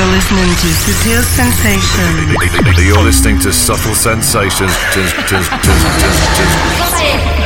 You're 0.00 0.16
listening 0.16 0.48
to 0.48 0.72
Subtle 0.72 1.20
Sensations. 1.28 2.32
You're 2.80 3.04
listening 3.04 3.36
to 3.44 3.52
Subtle 3.52 3.92
Sensations. 3.92 4.72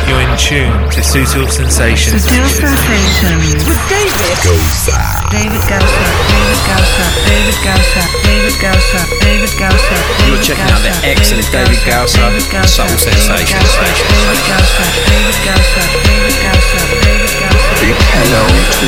You're 0.07 0.23
in 0.23 0.31
tune 0.39 0.71
to 0.95 1.03
Subtle 1.03 1.51
Sensations. 1.51 2.23
Subtle 2.23 2.47
Sensations. 2.47 3.67
With 3.67 3.83
David 3.91 4.39
Gausa. 4.47 4.95
David 5.35 5.67
Gausa. 5.67 6.07
David 6.31 6.63
Gausa. 6.63 7.03
David 7.27 7.59
Gausa. 7.67 8.07
David 8.23 8.55
Gausa. 8.63 9.03
David 9.19 9.51
Gausa. 9.59 9.99
You're 10.31 10.39
checking 10.39 10.71
out 10.71 10.79
the 10.87 10.95
excellent 11.03 11.51
David 11.51 11.83
Gausa. 11.83 12.23
Subtle 12.71 12.95
Sensations. 13.03 13.51
David 13.51 14.47
Gausa. 14.47 14.87
David 15.11 15.43
Gausa. 15.43 15.83
David 16.07 16.39
Gausa. 16.39 16.79
David 17.03 17.35
Gausa. 17.35 17.54
Hello 17.87 18.47
to. 18.81 18.87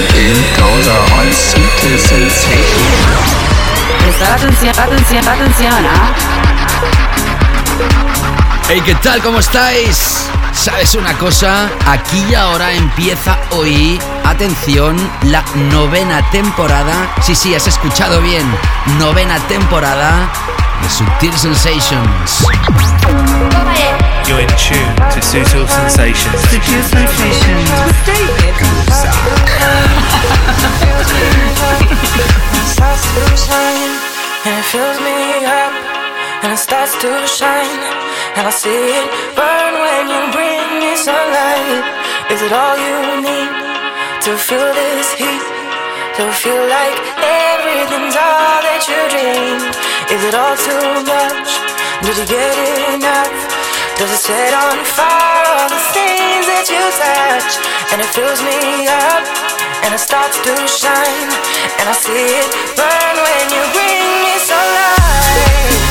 Prestar 3.99 4.33
atención, 4.33 4.73
atención, 4.79 5.29
atención, 5.29 5.87
¿ah? 5.87 6.15
Hey, 8.69 8.83
¿qué 8.87 8.95
tal? 8.95 9.21
¿Cómo 9.21 9.41
estáis? 9.41 10.27
¿Sabes 10.55 10.95
una 10.95 11.13
cosa? 11.19 11.69
Aquí 11.87 12.25
y 12.31 12.35
ahora 12.35 12.73
empieza 12.73 13.39
hoy, 13.51 14.01
atención, 14.25 14.97
la 15.25 15.45
novena 15.71 16.23
temporada. 16.31 17.15
Sí, 17.21 17.35
sí, 17.35 17.55
has 17.55 17.67
escuchado 17.67 18.23
bien. 18.23 18.47
Novena 18.99 19.39
temporada 19.41 20.31
de 20.81 20.89
Subtil 20.89 21.35
Sensations. 21.35 22.47
You're 24.27 24.41
in 24.41 24.49
tune 24.59 24.97
to 25.15 25.23
Subtle 25.23 25.67
Sensations. 25.69 26.35
Subtle 26.51 26.83
Sensations. 26.83 27.71
With 27.87 28.07
David 28.07 28.57
and 34.47 34.55
it 34.59 34.67
fills 34.71 34.99
me 34.99 35.47
up 35.47 35.73
and 36.43 36.53
it 36.53 36.59
starts 36.59 36.95
to 37.03 37.11
shine. 37.27 37.83
And 38.35 38.47
I 38.47 38.51
see 38.51 38.99
it 38.99 39.09
burn 39.39 39.73
when 39.79 40.05
you 40.11 40.23
bring 40.35 40.67
me 40.83 40.95
sunlight 40.95 41.83
is 42.31 42.43
it 42.43 42.53
all 42.53 42.77
you 42.79 43.23
need 43.23 43.53
to 44.27 44.37
feel 44.37 44.75
this 44.75 45.15
heat? 45.15 45.45
To 46.19 46.33
feel 46.33 46.67
like 46.67 46.99
everything's 47.23 48.17
all 48.19 48.59
that 48.67 48.83
you 48.91 49.01
dreamed 49.15 49.71
is 50.11 50.23
it 50.27 50.35
all 50.35 50.57
too 50.59 50.87
much? 51.07 51.51
Did 52.03 52.17
you 52.19 52.27
get 52.27 52.95
enough 52.95 53.56
does 53.99 54.13
it 54.13 54.21
set 54.21 54.53
on 54.53 54.85
fire 54.85 55.47
all 55.57 55.69
the 55.73 55.81
things 55.97 56.45
that 56.45 56.69
you 56.69 56.85
touch? 57.01 57.57
And 57.93 58.05
it 58.05 58.11
fills 58.13 58.45
me 58.45 58.85
up 58.93 59.25
and 59.85 59.95
it 59.95 60.01
starts 60.01 60.37
to 60.45 60.53
shine. 60.69 61.33
And 61.81 61.89
I 61.89 61.97
see 61.97 62.13
it 62.13 62.49
burn 62.77 63.17
when 63.17 63.45
you 63.49 63.63
bring 63.73 64.05
me 64.21 64.37
sunlight 64.45 65.86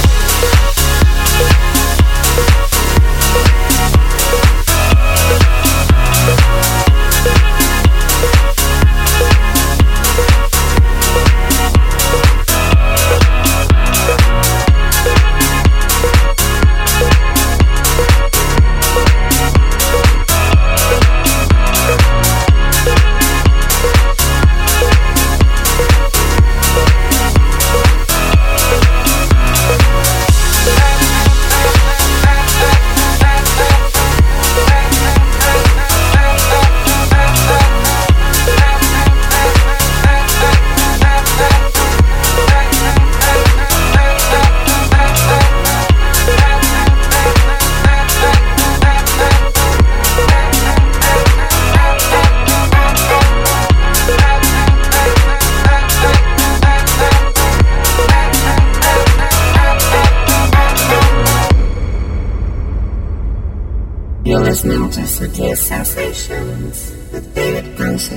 To 64.56 65.06
Subtle 65.06 65.54
Sensations 65.58 66.96
with 67.12 67.36
David 67.36 67.78
Gausa. 67.78 68.16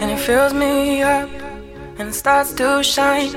and 0.00 0.10
it 0.10 0.18
fills 0.18 0.54
me 0.54 1.02
up 1.02 1.28
and 1.98 2.08
it 2.08 2.14
starts 2.14 2.54
to 2.54 2.82
shine 2.82 3.36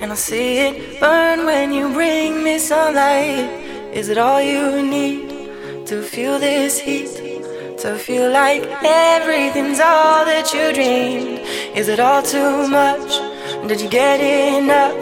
and 0.00 0.10
I 0.10 0.14
see 0.14 0.56
it 0.66 1.00
burn 1.00 1.44
when 1.44 1.70
you 1.74 1.92
bring 1.92 2.42
me 2.42 2.58
sunlight 2.58 3.44
is 3.92 4.08
it 4.08 4.16
all 4.16 4.40
you 4.40 4.82
need 4.82 5.86
to 5.86 6.00
feel 6.00 6.38
this 6.38 6.78
heat? 6.78 7.12
To 7.82 7.98
feel 7.98 8.30
like 8.30 8.62
everything's 8.82 9.80
all 9.80 10.24
that 10.24 10.54
you 10.54 10.72
dreamed? 10.72 11.40
Is 11.76 11.88
it 11.88 12.00
all 12.00 12.22
too 12.22 12.66
much? 12.68 13.10
Did 13.68 13.82
you 13.82 13.90
get 13.90 14.18
enough? 14.18 14.96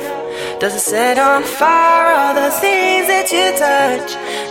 Does 0.60 0.74
it 0.74 0.80
set 0.80 1.18
on 1.18 1.44
fire 1.44 2.14
all 2.14 2.34
the 2.34 2.50
things 2.50 3.06
that 3.06 3.30
you 3.30 3.46
touch 3.56 4.21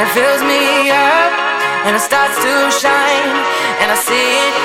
and 0.00 0.08
it 0.08 0.14
fills 0.14 0.40
me 0.40 0.88
up 0.88 1.32
and 1.84 1.94
it 1.94 2.00
starts 2.00 2.36
to 2.40 2.52
shine 2.72 3.36
and 3.84 3.92
I 3.92 3.96
see 4.00 4.16
it 4.16 4.59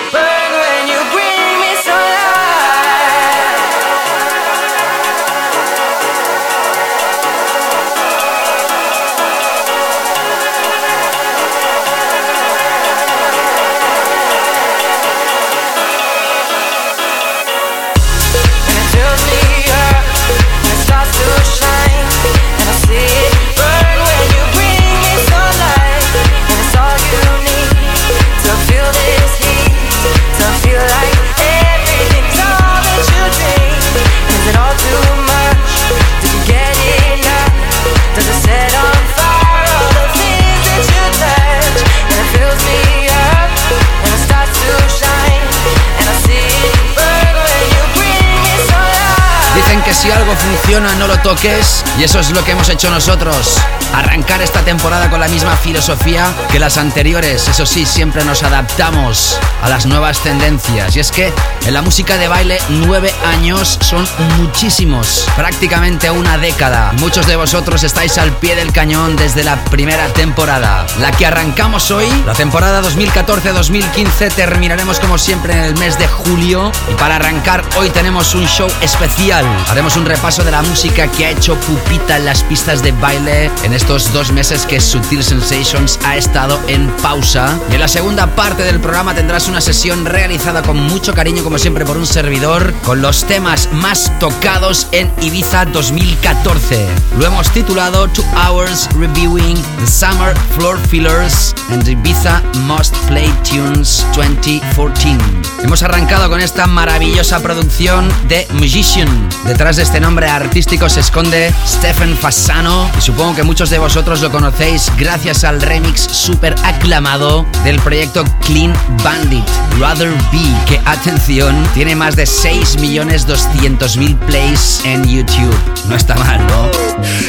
algo 50.75 50.87
funciona 50.87 50.99
no 50.99 51.07
lo 51.07 51.15
toques 51.25 51.83
y 51.99 52.03
eso 52.03 52.19
es 52.19 52.29
lo 52.29 52.43
que 52.43 52.51
hemos 52.51 52.69
hecho 52.69 52.87
nosotros. 52.91 53.57
Arrancar 53.95 54.43
esta 54.43 54.61
temporada 54.61 55.09
con 55.09 55.19
la 55.19 55.27
misma 55.27 55.57
filosofía 55.57 56.31
que 56.51 56.59
las 56.59 56.77
anteriores. 56.77 57.47
Eso 57.47 57.66
sí, 57.66 57.83
siempre 57.83 58.23
nos 58.23 58.43
adaptamos 58.43 59.39
a 59.63 59.69
las 59.69 59.87
nuevas 59.87 60.19
tendencias. 60.19 60.95
Y 60.95 60.99
es 60.99 61.11
que 61.11 61.33
en 61.66 61.73
la 61.73 61.81
música 61.81 62.19
de 62.19 62.27
baile 62.27 62.59
nueve 62.69 63.11
años 63.25 63.79
son 63.81 64.07
muchísimos, 64.37 65.25
prácticamente 65.35 66.11
una 66.11 66.37
década. 66.37 66.91
Muchos 66.99 67.25
de 67.25 67.35
vosotros 67.35 67.81
estáis 67.81 68.19
al 68.19 68.31
pie 68.37 68.55
del 68.55 68.72
cañón 68.72 69.16
desde 69.16 69.43
la 69.43 69.55
primera 69.66 70.05
temporada. 70.09 70.85
La 70.99 71.11
que 71.11 71.25
arrancamos 71.25 71.89
hoy, 71.89 72.05
la 72.27 72.33
temporada 72.33 72.83
2014-2015, 72.83 74.31
terminaremos 74.35 74.99
como 74.99 75.17
siempre 75.17 75.53
en 75.53 75.63
el 75.63 75.75
mes 75.77 75.97
de 75.97 76.07
julio. 76.07 76.72
Y 76.91 76.93
para 76.93 77.16
arrancar 77.16 77.63
hoy 77.77 77.89
tenemos 77.89 78.35
un 78.35 78.45
show 78.45 78.67
especial. 78.81 79.43
Haremos 79.72 79.95
un 79.97 80.05
repaso 80.05 80.43
de 80.43 80.51
la 80.51 80.61
música 80.61 81.07
que 81.17 81.26
ha 81.26 81.32
hecho 81.32 81.56
Pupita 81.62 82.20
las 82.20 82.44
pistas 82.44 82.84
de 82.84 82.91
baile 82.91 83.50
en 83.64 83.73
estos 83.73 84.12
dos 84.14 84.32
meses 84.32 84.66
que 84.66 84.82
Sutil 84.82 85.23
Sensations 85.23 86.00
ha 86.06 86.17
estado 86.17 86.59
en 86.67 86.90
pausa. 87.02 87.58
Y 87.72 87.76
en 87.76 87.79
la 87.79 87.88
segunda 87.88 88.28
parte 88.35 88.64
del 88.64 88.79
programa 88.79 89.16
tendrás 89.16 89.47
una 89.47 89.62
sesión 89.62 90.06
realizada 90.06 90.62
con 90.62 90.78
mucho 90.78 91.14
cariño, 91.14 91.44
como 91.44 91.58
siempre, 91.58 91.85
por 91.85 91.97
un 91.97 92.06
servidor, 92.06 92.73
con 92.84 93.02
los 93.02 93.23
temas 93.26 93.70
más 93.72 94.12
tocados 94.20 94.88
en 94.91 95.12
Ibiza 95.22 95.66
2014. 95.66 96.85
Lo 97.18 97.26
hemos 97.26 97.50
titulado 97.52 98.08
Two 98.09 98.26
Hours 98.35 98.90
Reviewing 98.97 99.61
the 99.79 99.88
Summer 99.88 100.35
Floor 100.58 100.78
Fillers 100.90 101.56
and 101.72 101.88
Ibiza 101.88 102.41
Most 102.66 102.96
Played 103.08 103.34
Tunes 103.44 104.06
2014. 104.16 105.18
Hemos 105.64 105.82
arrancado 105.84 106.29
con 106.29 106.41
esta 106.41 106.68
maravillosa 106.68 107.40
producción 107.40 108.08
de 108.28 108.47
Musician. 108.53 109.08
Detrás 109.46 109.78
de 109.78 109.84
este 109.84 110.00
nombre 110.00 110.29
artístico 110.29 110.90
se 110.90 111.04
esconde 111.05 111.53
Stephen 111.67 112.17
Fassano 112.17 112.90
y 112.97 113.02
supongo 113.02 113.35
que 113.35 113.43
muchos 113.43 113.69
de 113.69 113.78
vosotros 113.78 114.22
lo 114.22 114.31
conocéis 114.31 114.91
gracias 114.97 115.43
al 115.43 115.61
remix 115.61 116.02
súper 116.02 116.55
aclamado 116.63 117.46
del 117.63 117.79
proyecto 117.79 118.23
Clean 118.43 118.73
Bandit, 119.03 119.46
Rather 119.79 120.09
Be, 120.31 120.66
que 120.67 120.81
atención, 120.84 121.55
tiene 121.75 121.96
más 121.96 122.16
de 122.16 122.23
6.200.000 122.23 124.17
plays 124.25 124.81
en 124.84 125.03
YouTube. 125.07 125.55
No 125.87 125.96
está 125.96 126.16
mal, 126.16 126.40
¿no? 126.47 126.72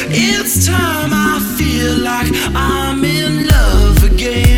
It's 0.09 0.65
time 0.65 1.13
I 1.13 1.39
feel 1.55 2.03
like 2.03 2.33
I'm 2.55 3.05
in 3.05 3.47
love 3.47 4.03
again. 4.03 4.56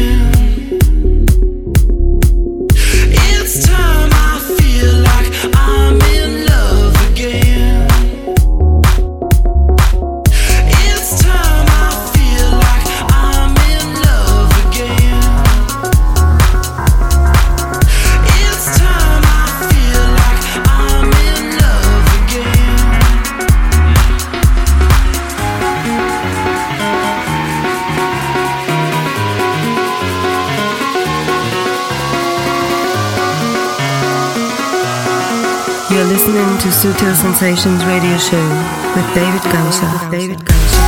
Sutil 36.79 37.13
Sensations 37.13 37.83
Radio 37.83 38.17
Show 38.17 38.47
with 38.95 39.13
David 39.13 39.43
Gausa. 39.51 40.07
David 40.09 40.39
Gausa. 40.45 40.78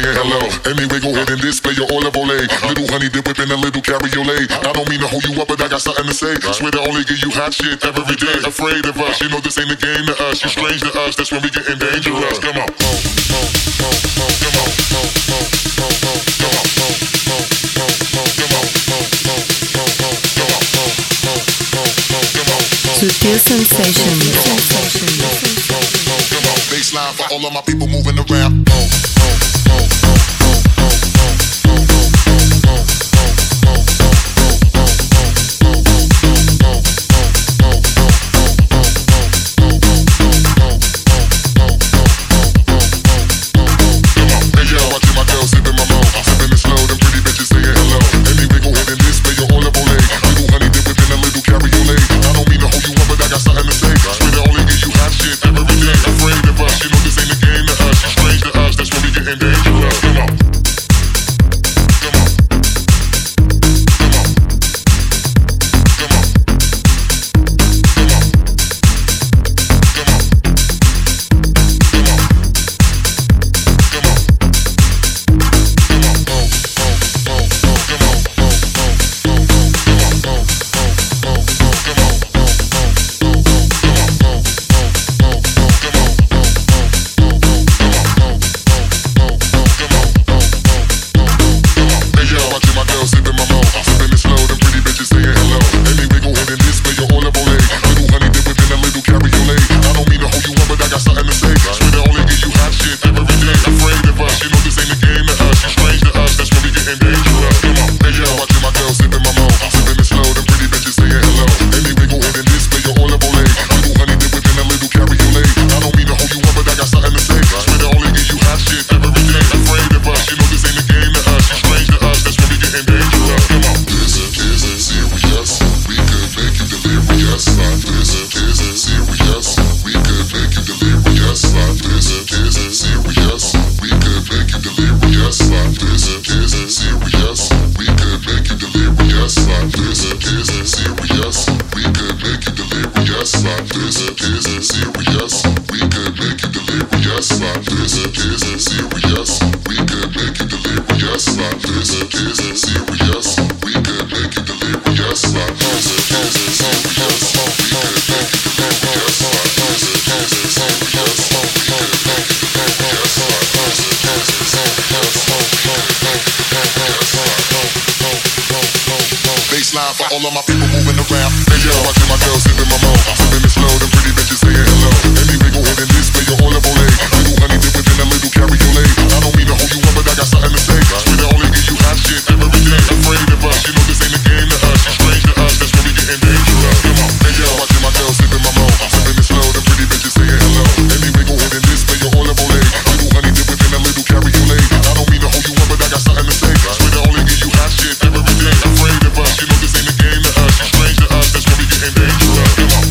Saying 0.00 0.16
hello. 0.16 0.40
Anyway, 0.64 1.00
go 1.00 1.12
ahead 1.12 1.30
and 1.30 1.40
display 1.40 1.74
your 1.76 1.88
olive 1.92 2.16
ole. 2.16 2.26
Little 2.26 2.88
honey 2.88 3.08
dip 3.08 3.26
whip 3.26 3.38
in 3.38 3.50
a 3.50 3.56
little 3.56 3.82
cabriolet. 3.82 4.50
I 4.50 4.72
don't 4.72 4.88
mean 4.88 5.00
to 5.00 5.08
hold 5.08 5.24
you 5.24 5.36
up, 5.40 5.48
but 5.48 5.60
I 5.60 5.68
got 5.68 5.80
something 5.80 6.06
to 6.06 6.14
say. 6.14 6.34
Swear 6.52 6.70
to 6.72 6.80
only 6.88 7.04
give 7.04 7.20
you 7.22 7.30
hot 7.30 7.52
shit 7.54 7.84
every 7.84 8.16
day. 8.16 8.40
Afraid 8.44 8.86
of 8.86 8.96
us, 8.98 9.20
you 9.20 9.28
know 9.28 9.40
this 9.40 9.58
ain't 9.58 9.70
a 9.70 9.76
game 9.76 10.06
to 10.06 10.16
us. 10.28 10.42
You're 10.42 10.50
strange 10.50 10.80
to 10.82 10.92
us, 11.04 11.16
that's 11.16 11.32
when 11.32 11.42
we 11.42 11.50
getting 11.50 11.78
dangerous. 11.78 12.38
Come 12.38 12.56
on. 12.56 12.68
Come 12.68 12.76
bo, 12.80 13.44
bo, 14.16 14.24
bo. 14.24 14.24
Come 14.40 14.56
on. 14.56 14.70
Sutil 23.00 23.38
Sensations. 23.40 24.28
Baseline 26.68 27.12
for 27.14 27.32
all 27.32 27.46
of 27.46 27.52
my 27.52 27.62
people 27.62 27.86
moving 27.88 28.18
around. 28.18 28.68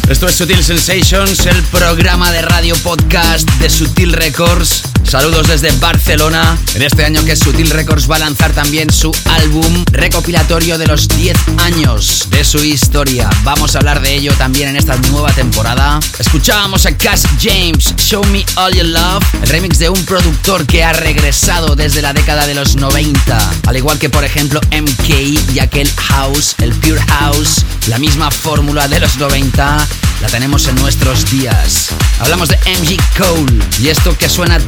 Sutil 0.10 0.64
Sensations, 0.64 1.46
el 1.46 1.64
programa 1.66 2.32
de 2.32 2.42
radio 2.42 2.76
podcast 2.84 3.48
de 3.60 3.70
Sutil 3.70 4.12
Records. 4.14 4.89
Saludos 5.10 5.48
desde 5.48 5.72
Barcelona. 5.80 6.56
En 6.76 6.84
este 6.84 7.04
año 7.04 7.26
que 7.26 7.36
Sutil 7.36 7.72
Records 7.72 8.08
va 8.10 8.18
a 8.18 8.20
lanzar 8.20 8.54
también 8.54 8.94
su 8.94 9.12
álbum 9.26 9.84
recopilatorio 9.92 10.78
de 10.78 10.86
los 10.86 11.08
10 11.08 11.36
años 11.58 12.28
de 12.30 12.46
su 12.46 12.64
historia. 12.64 13.28
Vamos 13.44 13.74
a 13.74 13.80
hablar 13.80 14.02
de 14.02 14.14
ello 14.14 14.32
también 14.38 14.70
en 14.70 14.76
esta 14.76 14.96
nueva 15.10 15.32
temporada. 15.32 16.00
Escuchábamos 16.20 16.86
a 16.86 16.96
Cass 16.96 17.24
James, 17.42 17.96
Show 17.98 18.24
Me 18.26 18.46
All 18.58 18.76
Your 18.76 18.86
Love, 18.86 19.24
el 19.42 19.50
remix 19.50 19.80
de 19.80 19.90
un 19.90 20.06
productor 20.06 20.68
que 20.68 20.84
ha 20.84 20.94
regresado 20.94 21.76
desde 21.76 22.04
la 22.04 22.14
década 22.14 22.46
de 22.46 22.54
los 22.54 22.76
90. 22.76 23.52
Al 23.66 23.78
igual 23.78 23.98
que 23.98 24.12
por 24.12 24.24
ejemplo 24.24 24.62
MK 24.70 25.10
y 25.56 25.60
aquel 25.60 25.90
House, 25.96 26.54
el 26.60 26.72
Pure 26.74 27.02
House, 27.02 27.66
la 27.88 27.98
misma 27.98 28.30
fórmula 28.30 28.88
de 28.88 29.00
los 29.00 29.18
90 29.18 29.88
la 30.22 30.28
tenemos 30.28 30.68
en 30.68 30.76
nuestros 30.76 31.30
días. 31.32 31.90
Hablamos 32.20 32.50
de 32.50 32.58
MG 32.58 32.98
Cole 33.18 33.64
y 33.82 33.88
esto 33.88 34.18
que 34.18 34.28
suena 34.28 34.60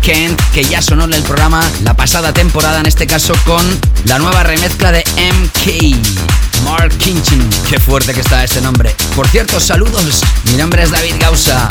Kent, 0.00 0.40
que 0.52 0.64
ya 0.64 0.80
sonó 0.80 1.04
en 1.04 1.14
el 1.14 1.22
programa 1.22 1.62
la 1.82 1.94
pasada 1.94 2.32
temporada, 2.32 2.80
en 2.80 2.86
este 2.86 3.06
caso 3.06 3.34
con 3.44 3.64
la 4.04 4.18
nueva 4.18 4.42
remezcla 4.42 4.90
de 4.90 5.04
MK. 5.16 6.64
Mark 6.64 6.96
Kinchin, 6.98 7.48
qué 7.68 7.78
fuerte 7.78 8.14
que 8.14 8.20
está 8.20 8.42
este 8.42 8.60
nombre. 8.60 8.94
Por 9.14 9.28
cierto, 9.28 9.60
saludos. 9.60 10.22
Mi 10.44 10.54
nombre 10.54 10.82
es 10.82 10.90
David 10.90 11.14
Gausa. 11.20 11.68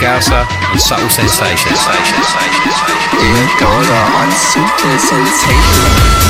Gausa 0.00 0.46
and 0.70 0.80
Subtle 0.80 1.08
Sensations. 1.08 1.80
Ihr 3.12 3.48
Dollar 3.58 4.04
on 4.20 4.30
Subtle 4.30 4.98
Sensations. 4.98 5.44
got 6.04 6.20
to 6.20 6.23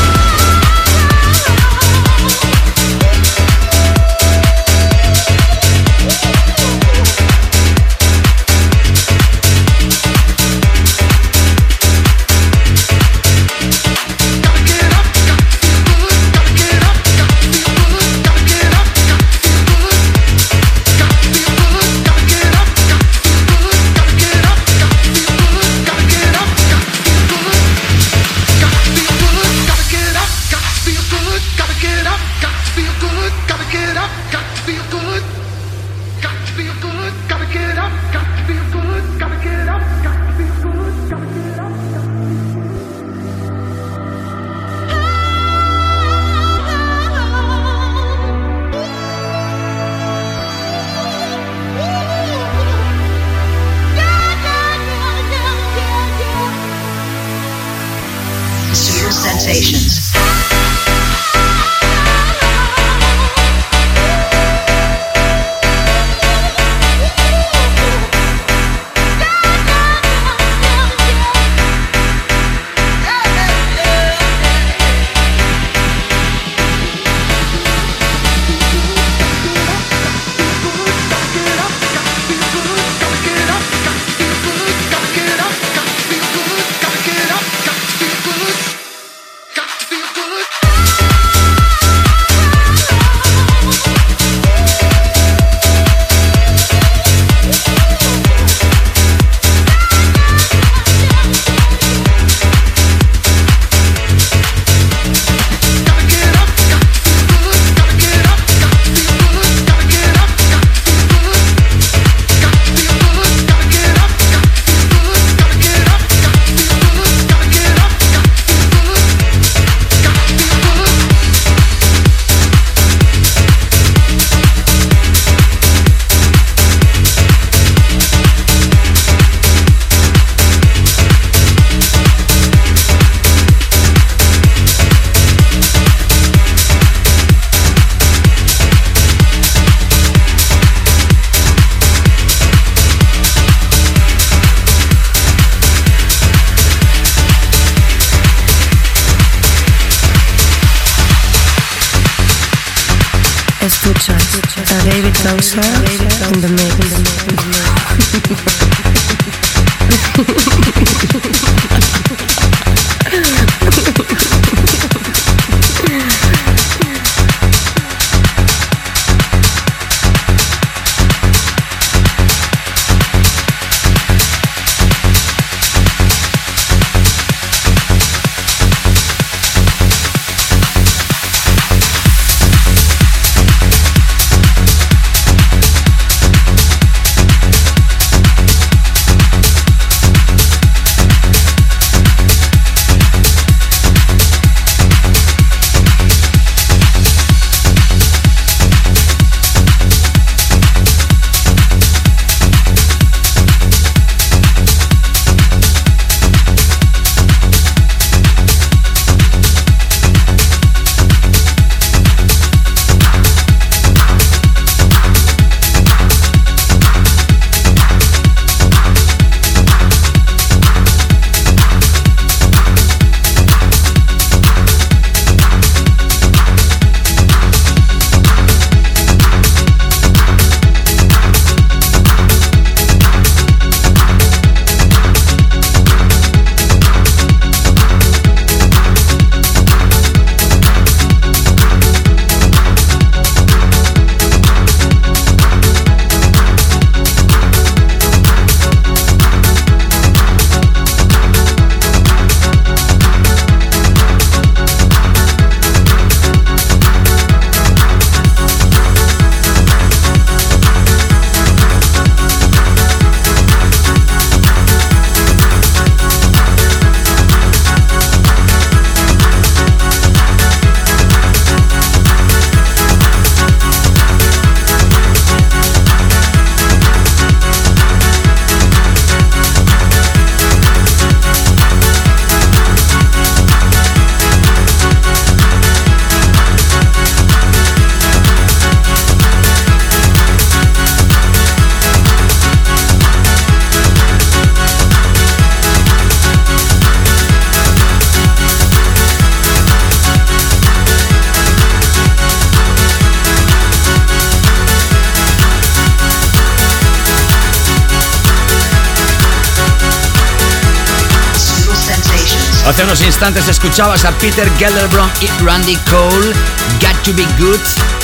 Instantes 313.25 313.57
escuchabas 313.57 314.05
a 314.05 314.11
Peter 314.19 314.47
Gellerbrom 314.59 315.09
y 315.23 315.29
Randy 315.43 315.77
Cole, 315.89 316.35
Got 316.79 317.03
to 317.05 317.15
Be 317.15 317.25
Good. 317.39 317.59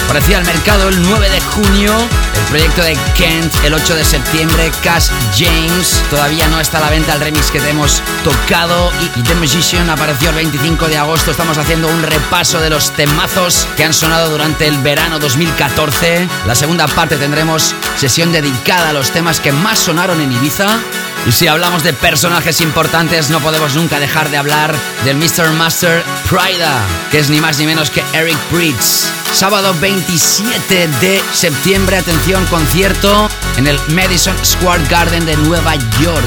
Aparecía 0.06 0.38
al 0.38 0.46
mercado 0.46 0.88
el 0.88 1.02
9 1.02 1.28
de 1.28 1.40
junio. 1.42 1.92
El 2.34 2.44
proyecto 2.48 2.82
de 2.82 2.96
Kent 3.14 3.54
el 3.62 3.74
8 3.74 3.96
de 3.96 4.04
septiembre. 4.06 4.72
Cash 4.82 5.10
James. 5.36 6.02
Todavía 6.08 6.48
no 6.48 6.58
está 6.58 6.78
a 6.78 6.80
la 6.80 6.88
venta 6.88 7.12
el 7.12 7.20
remix 7.20 7.50
que 7.50 7.60
te 7.60 7.68
hemos 7.68 8.02
tocado. 8.24 8.90
Y 9.14 9.22
The 9.22 9.34
Musician 9.34 9.90
apareció 9.90 10.30
el 10.30 10.36
25 10.36 10.88
de 10.88 10.96
agosto. 10.96 11.32
Estamos 11.32 11.58
haciendo 11.58 11.88
un 11.88 12.02
repaso 12.02 12.58
de 12.58 12.70
los 12.70 12.90
temazos 12.92 13.68
que 13.76 13.84
han 13.84 13.92
sonado 13.92 14.30
durante 14.30 14.66
el 14.66 14.78
verano 14.78 15.18
2014. 15.18 16.26
La 16.46 16.54
segunda 16.54 16.88
parte 16.88 17.18
tendremos 17.18 17.74
sesión 17.98 18.32
dedicada 18.32 18.88
a 18.88 18.92
los 18.94 19.10
temas 19.10 19.38
que 19.38 19.52
más 19.52 19.80
sonaron 19.80 20.18
en 20.22 20.32
Ibiza. 20.32 20.78
Y 21.26 21.32
si 21.32 21.46
hablamos 21.46 21.82
de 21.82 21.92
personajes 21.92 22.60
importantes, 22.60 23.28
no 23.30 23.40
podemos 23.40 23.74
nunca 23.74 24.00
dejar 24.00 24.30
de 24.30 24.38
hablar 24.38 24.74
del 25.04 25.16
Mr. 25.16 25.50
Master 25.52 26.02
Prida, 26.28 26.80
que 27.10 27.18
es 27.18 27.28
ni 27.28 27.40
más 27.40 27.58
ni 27.58 27.66
menos 27.66 27.90
que 27.90 28.02
Eric 28.14 28.38
Bridge. 28.50 29.10
Sábado 29.32 29.74
27 29.80 30.88
de 31.00 31.22
septiembre, 31.32 31.98
atención, 31.98 32.44
concierto 32.46 33.28
en 33.58 33.66
el 33.66 33.78
Madison 33.88 34.34
Square 34.44 34.84
Garden 34.88 35.26
de 35.26 35.36
Nueva 35.36 35.74
York. 36.00 36.24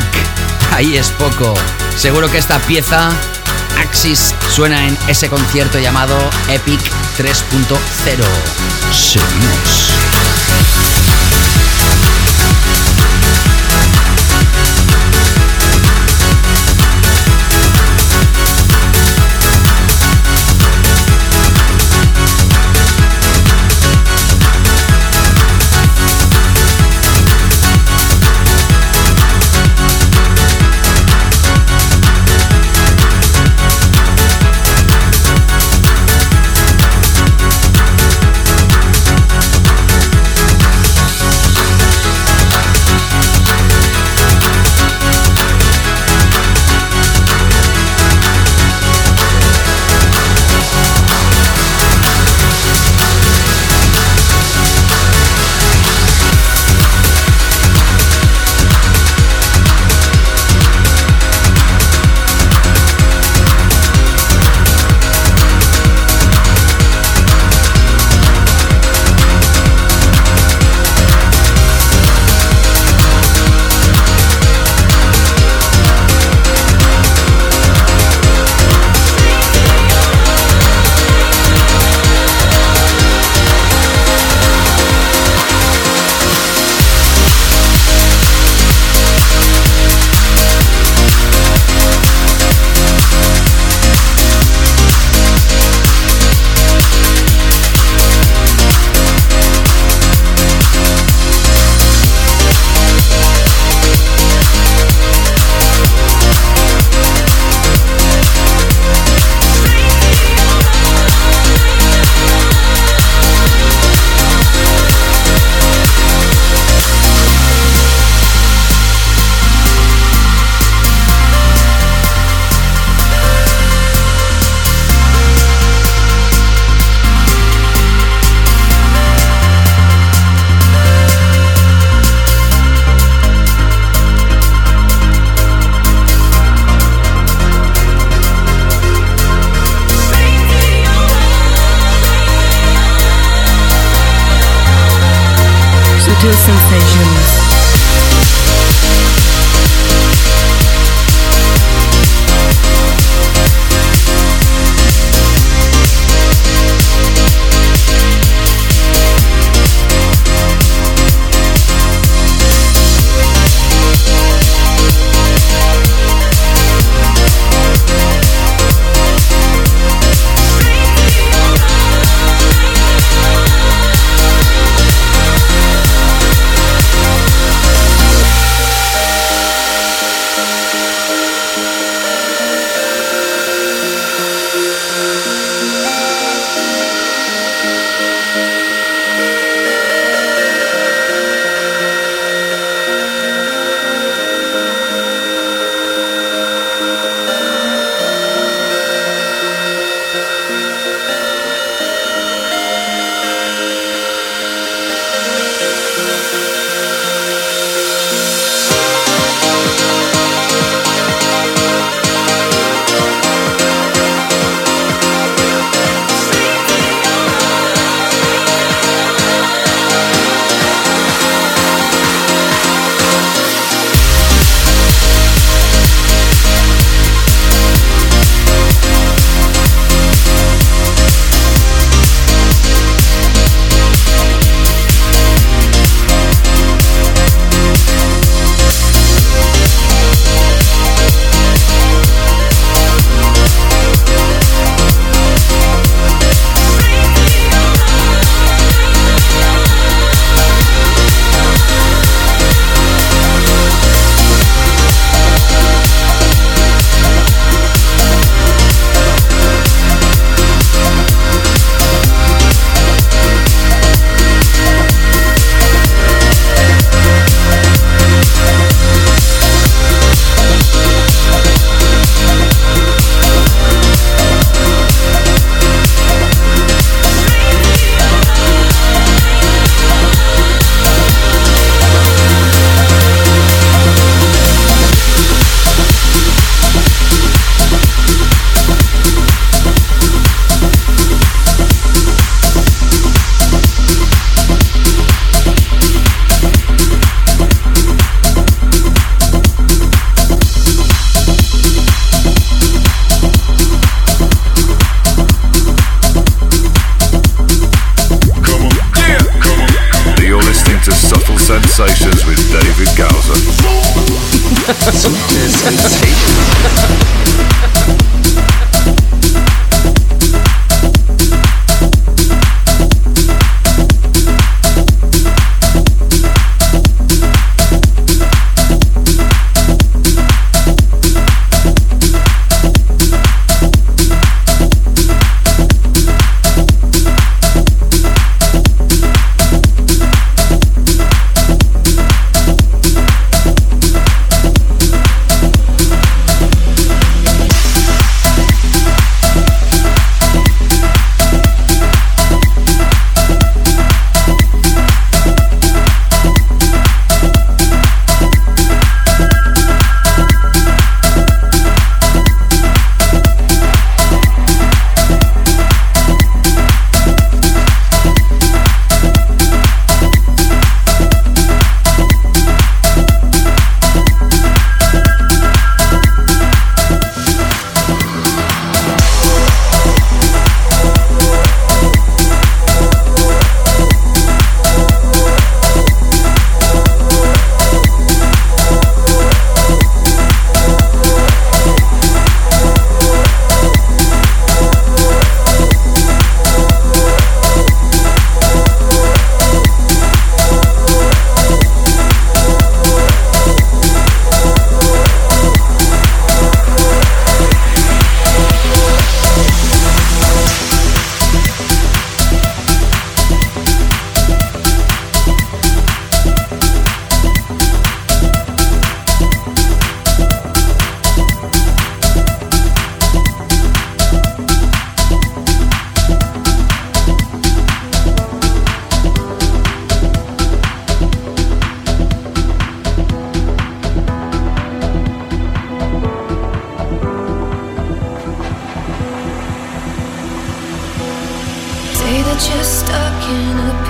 Ahí 0.71 0.95
es 0.95 1.09
poco. 1.09 1.55
Seguro 1.97 2.29
que 2.29 2.37
esta 2.37 2.59
pieza, 2.59 3.11
Axis, 3.79 4.33
suena 4.49 4.87
en 4.87 4.97
ese 5.07 5.27
concierto 5.27 5.79
llamado 5.79 6.17
Epic 6.49 6.81
3.0. 7.17 8.23
Seguimos. 8.91 9.91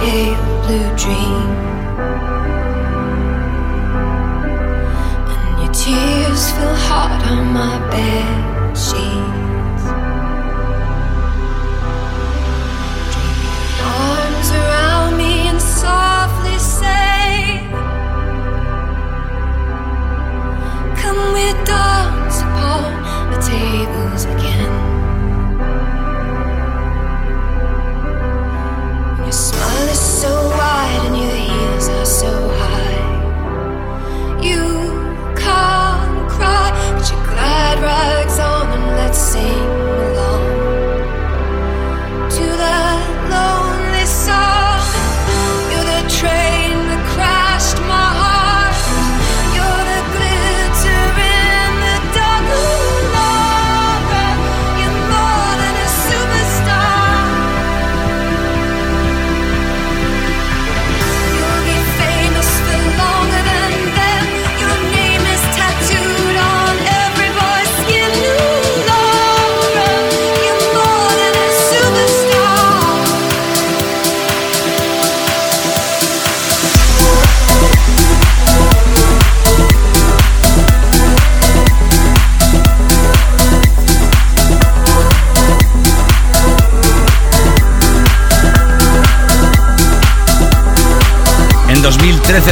pale 0.03 0.35
blue 0.63 0.89
dream. 1.01 1.47
And 5.33 5.53
your 5.61 5.73
tears 5.81 6.43
feel 6.55 6.75
hot 6.87 7.21
on 7.31 7.43
my 7.53 7.75
bed. 7.89 8.33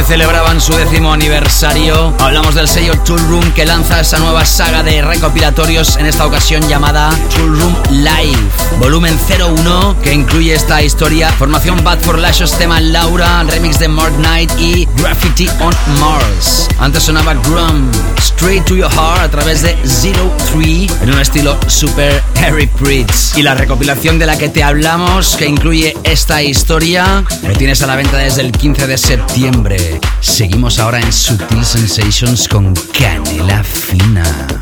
Celebraban 0.00 0.60
su 0.60 0.72
décimo 0.74 1.12
aniversario. 1.12 2.14
Hablamos 2.18 2.54
del 2.54 2.66
sello 2.66 2.98
Tool 3.04 3.20
Room 3.28 3.52
que 3.52 3.66
lanza 3.66 4.00
esa 4.00 4.18
nueva 4.18 4.46
saga 4.46 4.82
de 4.82 5.02
recopilatorios, 5.02 5.96
en 5.96 6.06
esta 6.06 6.26
ocasión 6.26 6.66
llamada 6.66 7.10
Tool 7.34 7.58
Room 7.58 7.76
Live. 7.90 8.61
Volumen 8.78 9.16
01 9.28 9.96
que 10.02 10.12
incluye 10.12 10.54
esta 10.54 10.82
historia. 10.82 11.30
Formación 11.32 11.82
Bad 11.82 12.00
for 12.00 12.18
Lashos, 12.18 12.56
tema 12.58 12.80
Laura, 12.80 13.42
remix 13.44 13.78
de 13.78 13.88
Mark 13.88 14.14
Knight 14.16 14.50
y 14.58 14.86
Graffiti 14.96 15.48
on 15.60 15.74
Mars. 16.00 16.68
Antes 16.78 17.04
sonaba 17.04 17.34
Grum, 17.34 17.90
Straight 18.18 18.64
to 18.64 18.76
Your 18.76 18.90
Heart 18.90 19.22
a 19.22 19.30
través 19.30 19.62
de 19.62 19.76
Zero 19.86 20.32
Three 20.50 20.88
en 21.02 21.12
un 21.12 21.20
estilo 21.20 21.58
super 21.66 22.22
Harry 22.36 22.66
Pritz. 22.66 23.36
Y 23.36 23.42
la 23.42 23.54
recopilación 23.54 24.18
de 24.18 24.26
la 24.26 24.36
que 24.36 24.48
te 24.48 24.62
hablamos, 24.62 25.36
que 25.36 25.46
incluye 25.46 25.96
esta 26.04 26.42
historia, 26.42 27.24
lo 27.46 27.54
tienes 27.54 27.82
a 27.82 27.86
la 27.86 27.96
venta 27.96 28.16
desde 28.18 28.42
el 28.42 28.52
15 28.52 28.86
de 28.86 28.98
septiembre. 28.98 30.00
Seguimos 30.20 30.78
ahora 30.78 31.00
en 31.00 31.12
Sutil 31.12 31.64
Sensations 31.64 32.48
con 32.48 32.74
Canela 32.92 33.62
Fina. 33.64 34.61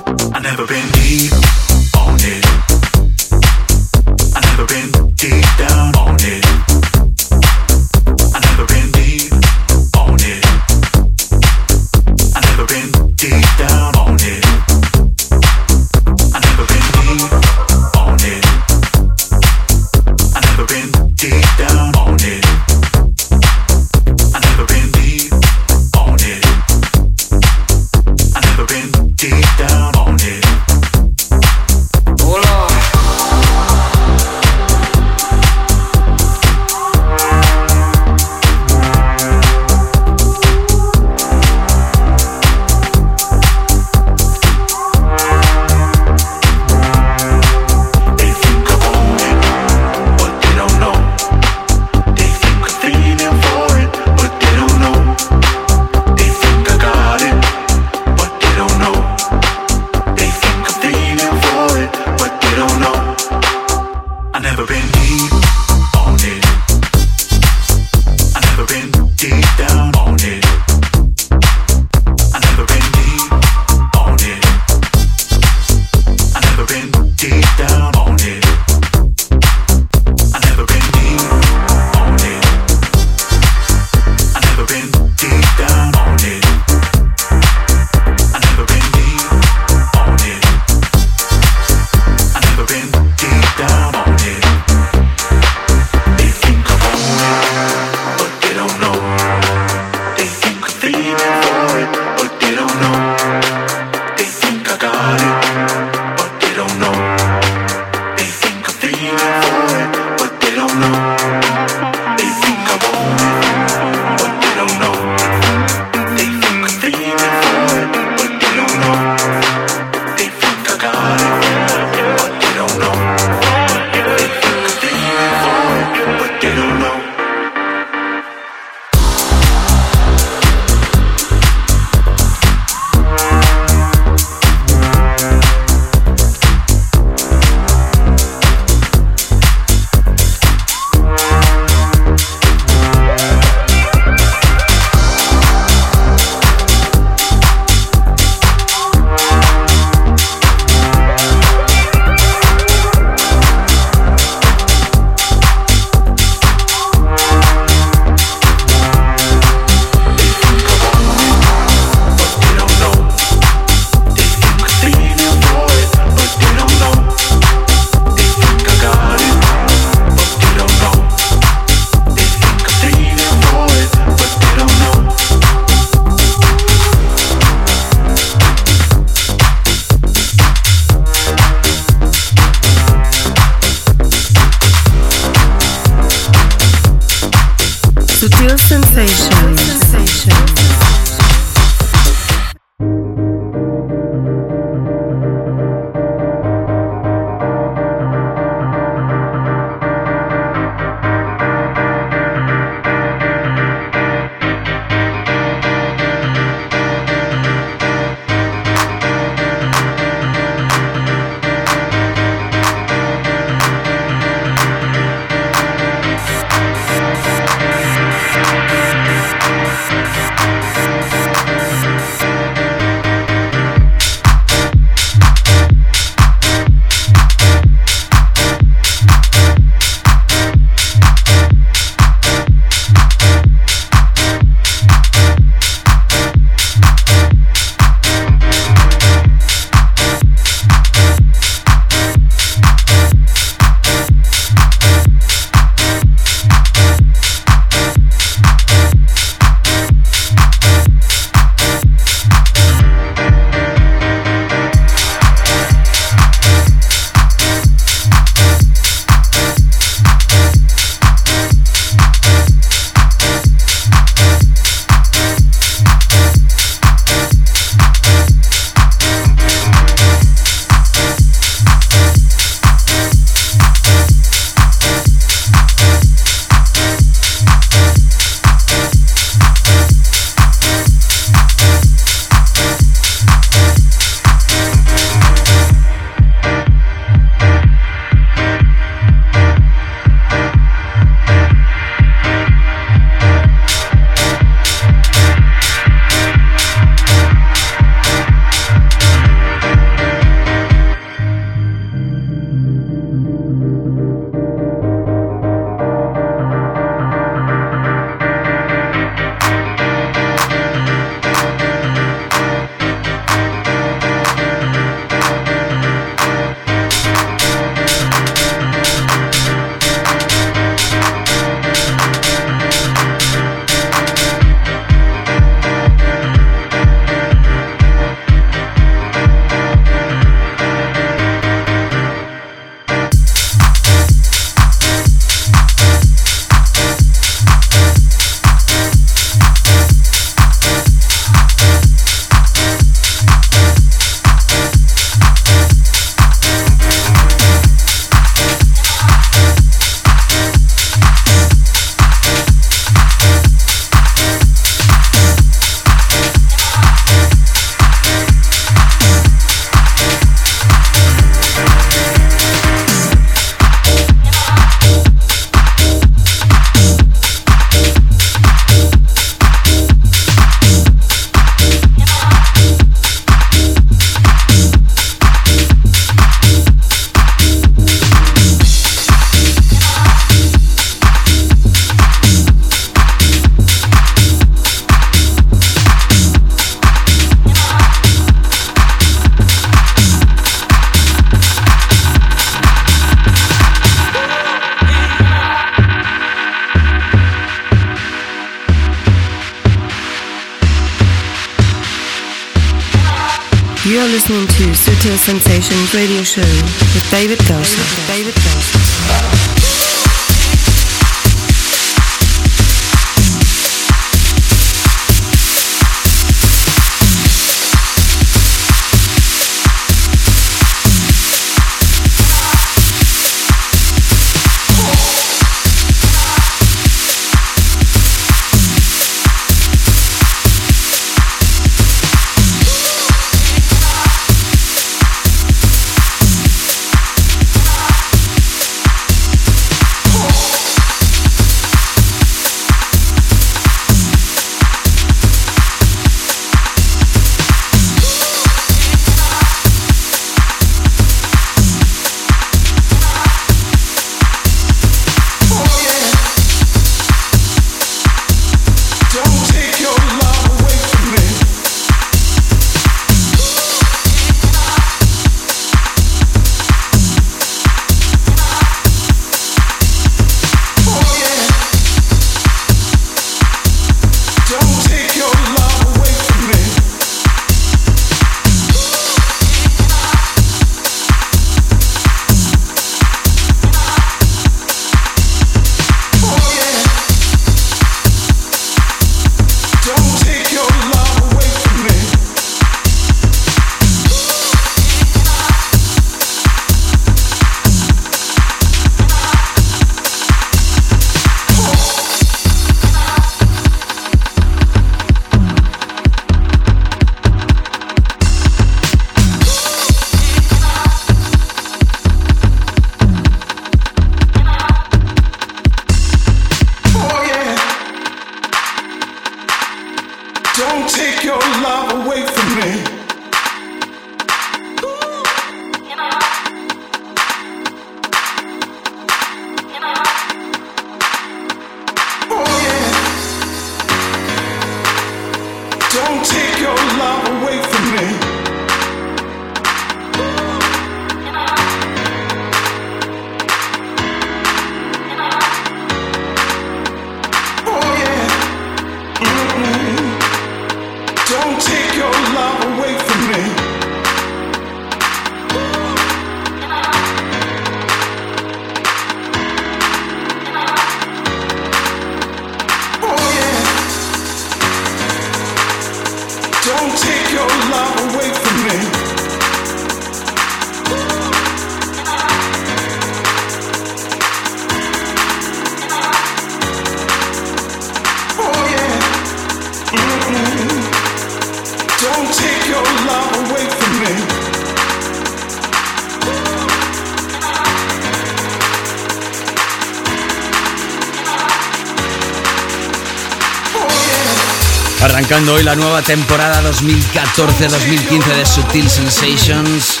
Arrancando 595.30 595.54
hoy 595.54 595.62
la 595.62 595.76
nueva 595.76 596.02
temporada 596.02 596.60
2014-2015 596.72 598.34
de 598.34 598.44
Sutil 598.44 598.90
Sensations. 598.90 600.00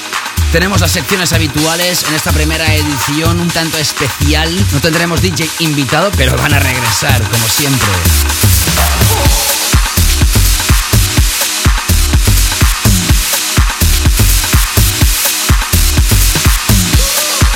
Tenemos 0.50 0.80
las 0.80 0.90
secciones 0.90 1.32
habituales 1.32 2.04
en 2.08 2.14
esta 2.16 2.32
primera 2.32 2.74
edición 2.74 3.38
un 3.38 3.46
tanto 3.46 3.78
especial. 3.78 4.52
No 4.72 4.80
tendremos 4.80 5.22
DJ 5.22 5.48
invitado, 5.60 6.10
pero 6.16 6.36
van 6.36 6.52
a 6.52 6.58
regresar 6.58 7.22
como 7.30 7.46
siempre. 7.46 7.88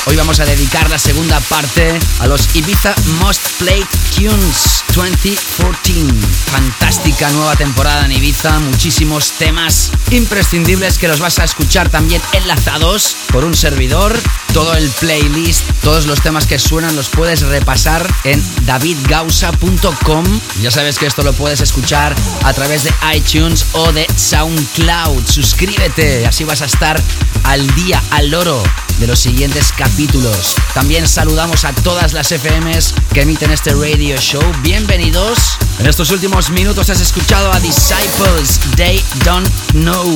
Hoy 0.07 0.15
vamos 0.15 0.39
a 0.39 0.45
dedicar 0.45 0.89
la 0.91 1.01
segunda 1.01 1.41
parte 1.41 1.99
a 2.21 2.29
los 2.29 2.55
Ibiza 2.55 2.95
Most 3.19 3.49
Played 3.59 3.87
Tunes 4.15 4.74
2014. 4.95 6.05
Fantástica 6.47 7.31
nueva 7.31 7.57
temporada 7.57 8.05
en 8.05 8.13
Ibiza, 8.13 8.59
muchísimos 8.61 9.33
temas 9.33 9.91
imprescindibles 10.11 10.99
que 10.99 11.09
los 11.09 11.19
vas 11.19 11.39
a 11.41 11.45
escuchar 11.45 11.89
también 11.89 12.23
enlazados 12.33 13.17
por 13.33 13.45
un 13.45 13.57
servidor. 13.57 14.17
Todo 14.53 14.75
el 14.75 14.89
playlist, 14.91 15.63
todos 15.83 16.07
los 16.07 16.21
temas 16.23 16.47
que 16.47 16.59
suenan 16.59 16.95
los 16.95 17.09
puedes 17.09 17.43
repasar 17.43 18.09
en 18.23 18.43
davidgausa.com. 18.67 20.25
Ya 20.63 20.71
sabes 20.71 20.99
que 20.99 21.07
esto 21.07 21.23
lo 21.23 21.33
puedes 21.33 21.61
escuchar 21.61 22.15
a 22.45 22.53
través 22.53 22.85
de 22.85 22.93
iTunes 23.15 23.67
o 23.73 23.93
de 23.93 24.07
SoundCloud. 24.17 25.27
Suscríbete, 25.27 26.27
así 26.27 26.45
vas 26.45 26.63
a 26.63 26.67
estar 26.67 27.03
al 27.43 27.67
día, 27.75 28.03
al 28.11 28.31
loro 28.31 28.63
de 28.99 29.07
los 29.07 29.19
siguientes 29.19 29.73
capítulos. 29.73 30.55
También 30.75 31.09
saludamos 31.09 31.65
a 31.65 31.73
todas 31.73 32.13
las 32.13 32.29
FMs 32.29 32.95
que 33.13 33.23
emiten 33.23 33.51
este 33.51 33.73
radio 33.73 34.17
show. 34.19 34.43
Bienvenidos. 34.63 35.57
En 35.79 35.87
estos 35.87 36.11
últimos 36.11 36.51
minutos 36.51 36.91
has 36.91 37.01
escuchado 37.01 37.53
a 37.53 37.61
Disciples, 37.61 38.61
They 38.77 39.03
Don't 39.25 39.49
Know. 39.73 40.15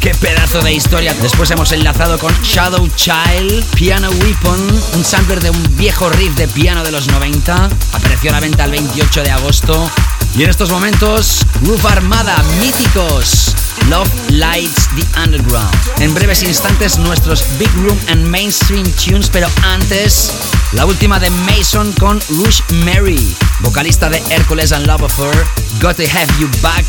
Qué 0.00 0.14
pedazo 0.14 0.60
de 0.62 0.72
historia. 0.72 1.14
Después 1.20 1.50
hemos 1.50 1.72
enlazado 1.72 2.18
con 2.18 2.32
Shadow 2.42 2.88
Child, 2.94 3.64
Piano 3.74 4.10
Weapon, 4.10 4.82
un 4.94 5.04
sampler 5.04 5.42
de 5.42 5.50
un 5.50 5.76
viejo 5.76 6.08
riff 6.08 6.34
de 6.36 6.46
piano 6.48 6.84
de 6.84 6.92
los 6.92 7.08
90. 7.08 7.68
Apareció 7.92 8.30
a 8.30 8.34
la 8.34 8.40
venta 8.40 8.64
el 8.64 8.70
28 8.70 9.22
de 9.22 9.30
agosto. 9.30 9.90
Y 10.36 10.44
en 10.44 10.50
estos 10.50 10.70
momentos, 10.70 11.44
Roof 11.64 11.84
Armada, 11.86 12.42
míticos. 12.60 13.54
Love 13.88 14.08
Lights 14.30 14.88
the 14.96 15.20
Underground. 15.20 15.74
En 16.00 16.12
breves 16.12 16.42
instantes 16.42 16.98
nuestros 16.98 17.44
Big 17.58 17.70
Room 17.76 17.98
and 18.08 18.26
Mainstream 18.26 18.86
Tunes, 18.92 19.30
pero 19.30 19.48
antes 19.62 20.30
la 20.72 20.84
última 20.84 21.18
de 21.18 21.30
Mason 21.30 21.92
con 21.92 22.20
Rush 22.28 22.60
Mary, 22.84 23.34
vocalista 23.60 24.10
de 24.10 24.22
Hercules 24.30 24.72
and 24.72 24.86
Love 24.86 25.04
Affair, 25.04 25.46
Got 25.80 25.96
to 25.96 26.02
Have 26.02 26.28
You 26.38 26.48
Back. 26.60 26.84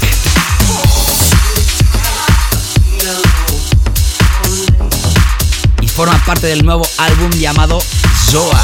Y 5.82 5.88
forma 5.88 6.18
parte 6.26 6.48
del 6.48 6.66
nuevo 6.66 6.86
álbum 6.98 7.32
llamado 7.32 7.82
Zoa. 8.30 8.62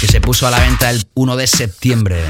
Que 0.00 0.08
se 0.08 0.20
puso 0.20 0.46
a 0.46 0.50
la 0.50 0.60
venta 0.60 0.90
el 0.90 1.06
1 1.14 1.36
de 1.36 1.46
septiembre. 1.46 2.25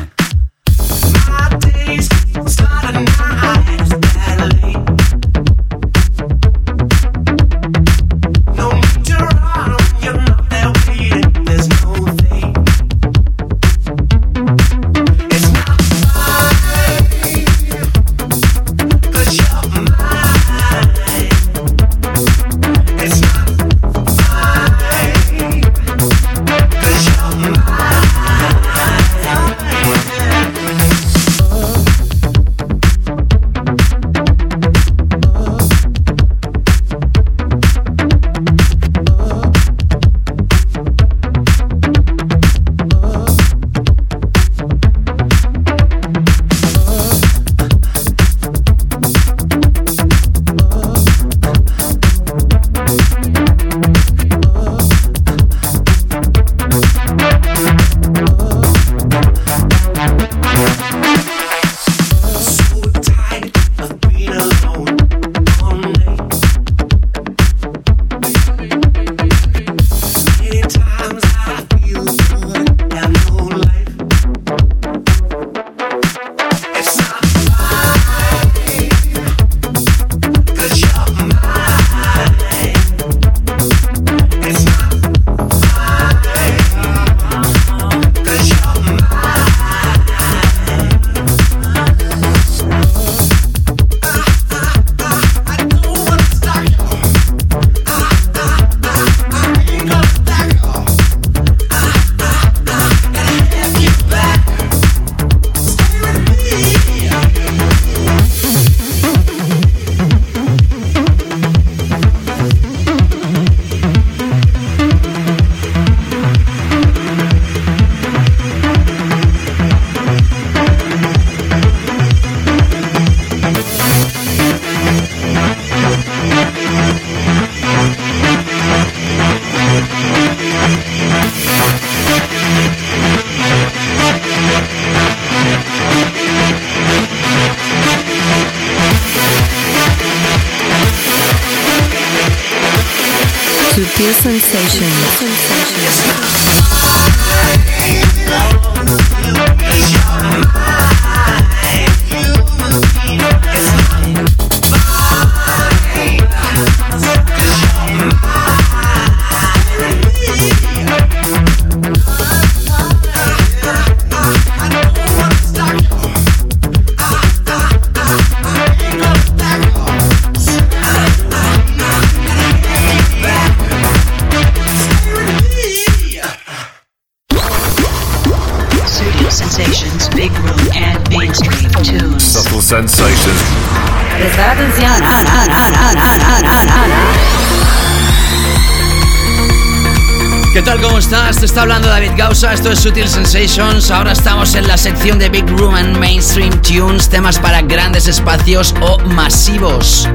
Esto 192.57 192.73
es 192.73 192.79
Sutil 192.79 193.07
Sensations. 193.07 193.91
Ahora 193.91 194.13
estamos 194.13 194.55
en 194.55 194.67
la 194.67 194.79
sección 194.79 195.19
de 195.19 195.29
Big 195.29 195.47
Room 195.47 195.75
and 195.75 195.99
Mainstream 195.99 196.51
Tunes, 196.63 197.07
temas 197.07 197.39
para 197.39 197.61
grandes 197.61 198.09
espacios 198.09 198.75
o 198.81 198.99
masivos, 198.99 200.09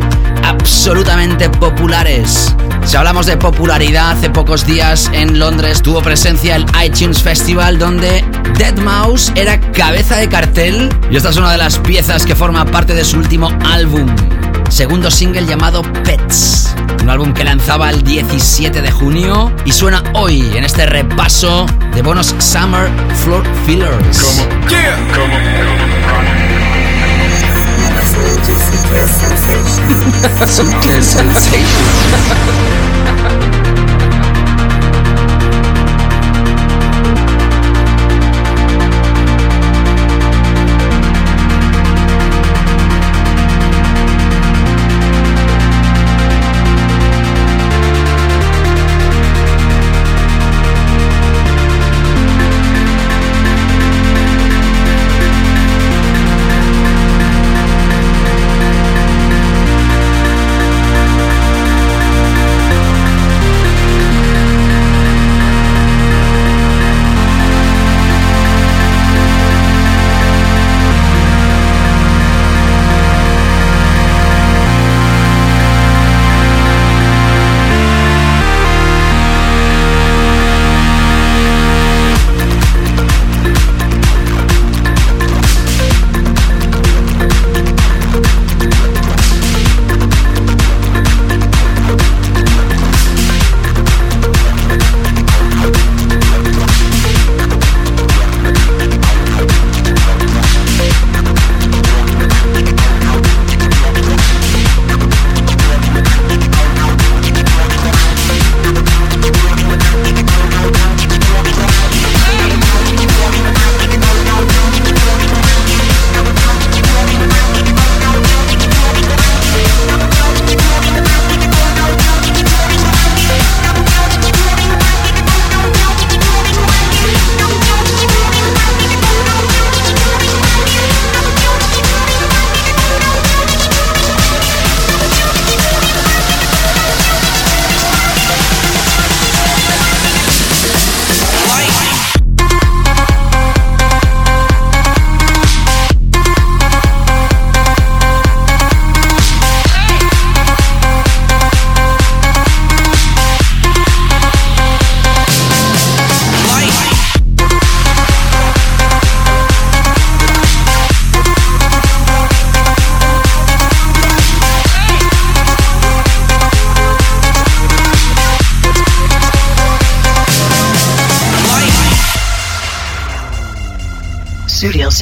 absolutamente 0.43 1.49
populares. 1.49 2.55
Si 2.83 2.97
hablamos 2.97 3.27
de 3.27 3.37
popularidad, 3.37 4.11
hace 4.11 4.31
pocos 4.31 4.65
días 4.65 5.09
en 5.13 5.37
Londres 5.37 5.83
tuvo 5.83 6.01
presencia 6.01 6.55
el 6.55 6.65
iTunes 6.83 7.21
Festival 7.21 7.77
donde 7.77 8.25
Dead 8.57 8.75
Mouse 8.79 9.31
era 9.35 9.61
cabeza 9.71 10.17
de 10.17 10.27
cartel 10.27 10.89
y 11.11 11.17
esta 11.17 11.29
es 11.29 11.37
una 11.37 11.51
de 11.51 11.59
las 11.59 11.77
piezas 11.77 12.25
que 12.25 12.35
forma 12.35 12.65
parte 12.65 12.95
de 12.95 13.05
su 13.05 13.17
último 13.17 13.49
álbum, 13.69 14.07
segundo 14.69 15.11
single 15.11 15.45
llamado 15.45 15.83
Pets. 16.03 16.70
Un 17.01 17.09
álbum 17.09 17.33
que 17.33 17.43
lanzaba 17.43 17.89
el 17.89 18.03
17 18.03 18.81
de 18.81 18.91
junio 18.91 19.51
y 19.65 19.71
suena 19.71 20.03
hoy 20.13 20.55
en 20.55 20.63
este 20.63 20.85
repaso 20.85 21.65
de 21.95 22.01
bonos 22.03 22.35
Summer 22.37 22.89
Floor 23.23 23.43
Fillers. 23.65 24.45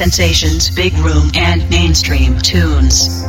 Sensations, 0.00 0.70
Big 0.70 0.94
Room 0.94 1.30
and 1.34 1.68
Mainstream 1.68 2.38
Tunes. 2.38 3.19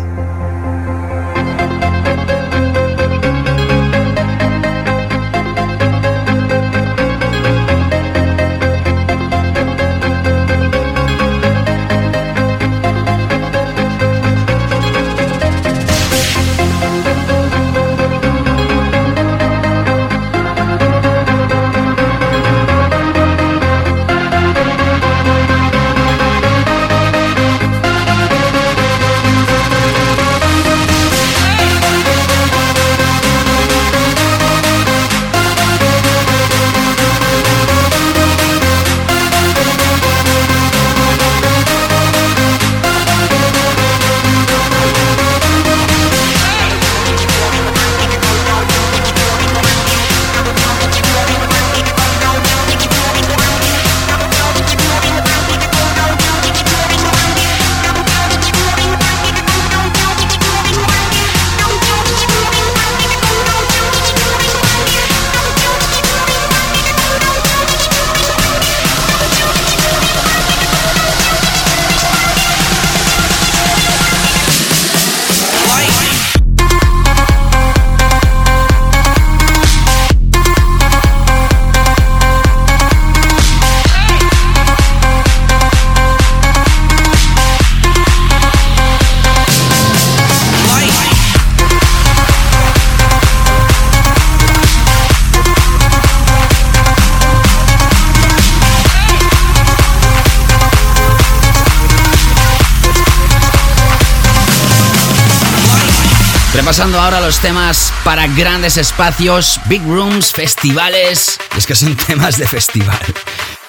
Repasando 106.62 107.00
ahora 107.02 107.20
los 107.20 107.40
temas 107.40 107.92
para 108.04 108.28
grandes 108.28 108.78
espacios, 108.78 109.60
big 109.66 109.82
rooms, 109.82 110.32
festivales. 110.32 111.40
es 111.58 111.66
que 111.66 111.74
son 111.74 111.96
temas 111.98 112.38
de 112.38 112.48
festival. 112.48 113.00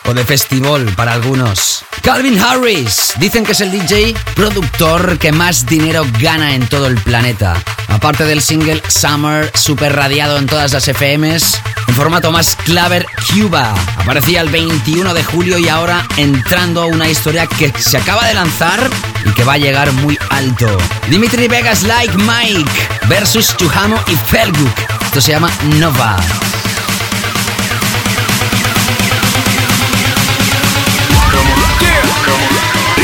O 0.05 0.13
de 0.13 0.23
festival 0.27 0.85
para 0.95 1.15
algunos. 1.15 1.87
Calvin 2.03 2.39
Harris. 2.39 3.15
Dicen 3.19 3.45
que 3.45 3.53
es 3.53 3.61
el 3.61 3.71
DJ 3.71 4.15
productor 4.35 5.19
que 5.19 5.33
más 5.33 5.67
dinero 5.67 6.05
gana 6.21 6.55
en 6.55 6.67
todo 6.67 6.87
el 6.87 6.97
planeta. 6.97 7.55
Aparte 7.89 8.25
del 8.25 8.43
single 8.43 8.83
Summer, 8.89 9.51
super 9.55 9.95
radiado 9.95 10.37
en 10.39 10.47
todas 10.47 10.73
las 10.73 10.89
FMs, 10.89 11.61
en 11.87 11.95
formato 11.95 12.33
más 12.33 12.57
claver 12.57 13.07
Cuba. 13.31 13.75
Aparecía 13.99 14.41
el 14.41 14.51
21 14.51 15.15
de 15.15 15.25
julio 15.25 15.59
y 15.59 15.69
ahora 15.69 16.07
entrando 16.17 16.83
a 16.83 16.87
una 16.87 17.09
historia 17.09 17.47
que 17.47 17.73
se 17.79 17.99
acaba 17.99 18.27
de 18.27 18.35
lanzar 18.35 18.81
y 19.25 19.31
que 19.31 19.45
va 19.45 19.55
a 19.55 19.59
llegar 19.59 19.93
muy 19.93 20.19
alto. 20.31 20.67
Dimitri 21.09 21.49
Vegas 21.49 21.85
Like 21.85 22.17
Mike 22.19 22.89
versus 23.09 23.57
Chuhamo 23.57 23.99
y 24.09 24.17
Felguk. 24.31 24.79
Esto 25.05 25.21
se 25.21 25.33
llama 25.33 25.51
Nova. 25.79 26.17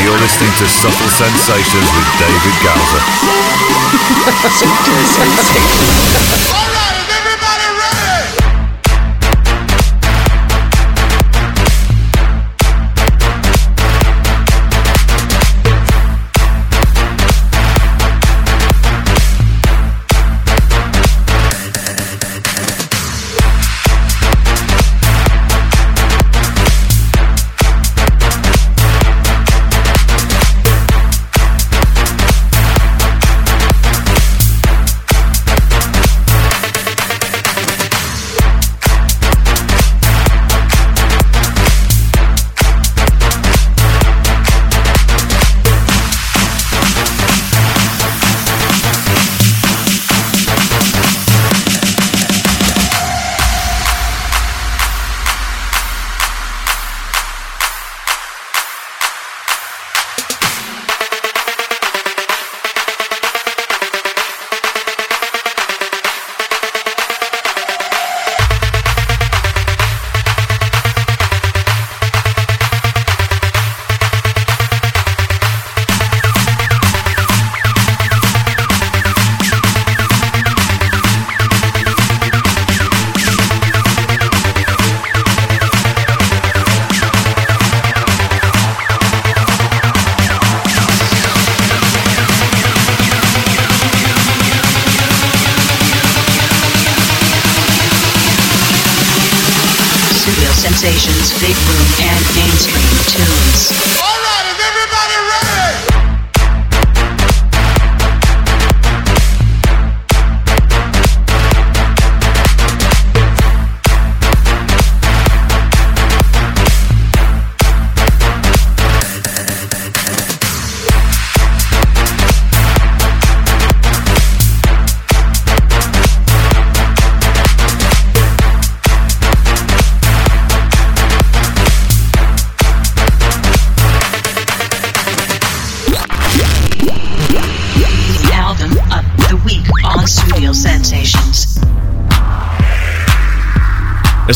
You're 0.09 0.17
listening 0.17 0.49
to 0.57 0.65
Subtle 0.65 1.07
Sensations 1.07 1.85
with 1.93 2.09
David 2.17 2.57
Gowser. 2.65 2.97
Subtle 4.57 5.05
Sensations. 5.05 6.88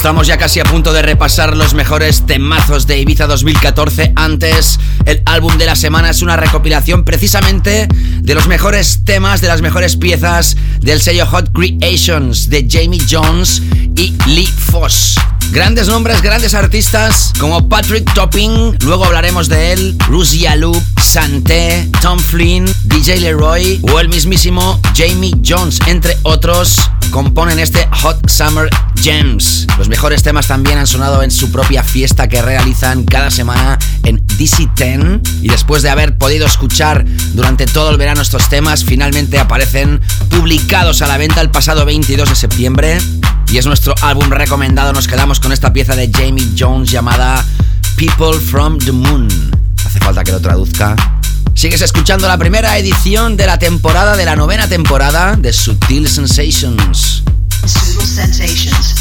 Estamos 0.04 0.28
ya 0.28 0.38
casi 0.38 0.60
a 0.60 0.66
punto 0.66 0.92
de 0.92 1.02
repasar 1.02 1.56
los 1.56 1.74
mejores 1.74 2.26
temazos 2.26 2.88
de 2.88 3.00
Ibiza 3.00 3.26
2014. 3.26 4.12
Antes, 4.18 4.78
el 5.06 5.24
álbum 5.26 5.58
de 5.58 5.66
la 5.66 5.78
semana 5.78 6.10
es 6.10 6.22
una 6.22 6.36
recopilación 6.36 7.06
precisamente 7.06 7.88
de 7.88 8.36
los 8.36 8.48
mejores 8.48 9.06
temas, 9.06 9.40
de 9.40 9.48
las 9.48 9.62
mejores 9.62 9.96
piezas 9.96 10.58
del 10.82 11.00
sello 11.00 11.26
Hot 11.28 11.54
Creations 11.54 12.50
de 12.50 12.68
Jamie 12.70 13.00
Jones 13.10 13.62
y 13.96 14.14
Lee 14.28 14.46
Foss. 14.46 15.16
Grandes 15.54 15.88
nombres, 15.88 16.22
grandes 16.22 16.54
artistas 16.54 17.32
como 17.40 17.70
Patrick 17.70 18.14
Topping, 18.14 18.76
luego 18.82 19.06
hablaremos 19.06 19.48
de 19.48 19.72
él, 19.72 19.96
Rusia 20.10 20.58
Loop, 20.58 20.84
Santé, 21.02 21.88
Tom 22.02 22.20
Flynn, 22.20 22.66
DJ 22.84 23.22
Leroy 23.22 23.80
o 23.84 24.02
el 24.02 24.10
mismísimo 24.10 24.82
Jamie 24.98 25.34
Jones, 25.48 25.80
entre 25.88 26.18
otros, 26.24 26.90
componen 27.14 27.60
este 27.60 27.88
Hot 28.02 28.28
Summer 28.28 28.68
Gems. 28.96 29.68
Los 29.78 29.88
mejores 29.88 30.24
temas 30.24 30.48
también 30.48 30.80
han 30.80 30.88
sonado 30.88 31.22
en 31.22 31.30
su 31.30 31.52
propia 31.52 31.84
fiesta 31.84 32.28
que 32.28 32.42
realizan 32.42 33.04
cada 33.04 33.30
semana 33.30 33.78
en 34.02 34.26
DC10 34.26 35.22
y 35.44 35.48
después 35.48 35.84
de 35.84 35.92
haber 35.92 36.18
podido 36.18 36.48
escuchar 36.48 37.06
durante 37.36 37.68
todo 37.68 37.92
el 37.92 37.98
verano 37.98 38.24
estos 38.24 38.50
temas, 38.50 38.84
finalmente 38.84 39.38
aparecen 39.38 40.02
publicados 40.30 41.04
a 41.04 41.08
la 41.08 41.18
venta 41.18 41.40
el 41.42 41.52
pasado 41.52 41.86
22 41.86 42.30
de 42.30 42.36
septiembre 42.36 42.98
y 43.48 43.60
es 43.60 43.68
nuestro 43.68 43.94
álbum 44.02 44.32
recomendado. 44.32 44.92
Nos 44.92 45.08
quedamos 45.08 45.40
con 45.40 45.52
esta 45.52 45.72
pieza 45.72 45.96
de 45.96 46.10
Jamie 46.12 46.50
Jones 46.58 46.90
llamada 46.90 47.46
People 47.96 48.40
from 48.40 48.80
the 48.80 48.92
Moon. 48.92 49.28
Hace 49.86 50.00
falta 50.00 50.24
que 50.24 50.32
lo 50.32 50.42
traduzca. 50.42 50.96
Sigues 51.54 51.82
escuchando 51.82 52.28
la 52.28 52.38
primera 52.38 52.78
edición 52.78 53.38
de 53.38 53.46
la 53.46 53.60
temporada, 53.60 54.18
de 54.18 54.26
la 54.26 54.36
novena 54.36 54.68
temporada 54.68 55.36
de 55.36 55.54
Subtil 55.54 56.10
Sensations. 56.10 57.24
Subtle 57.66 58.06
sensations. 58.06 58.96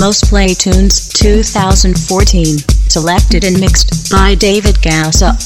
Most 0.00 0.30
Play 0.30 0.54
Tunes 0.54 1.10
2014. 1.12 2.56
Selected 2.88 3.44
and 3.44 3.60
mixed 3.60 4.10
by 4.10 4.34
David 4.34 4.78
Gausa. 4.80 5.36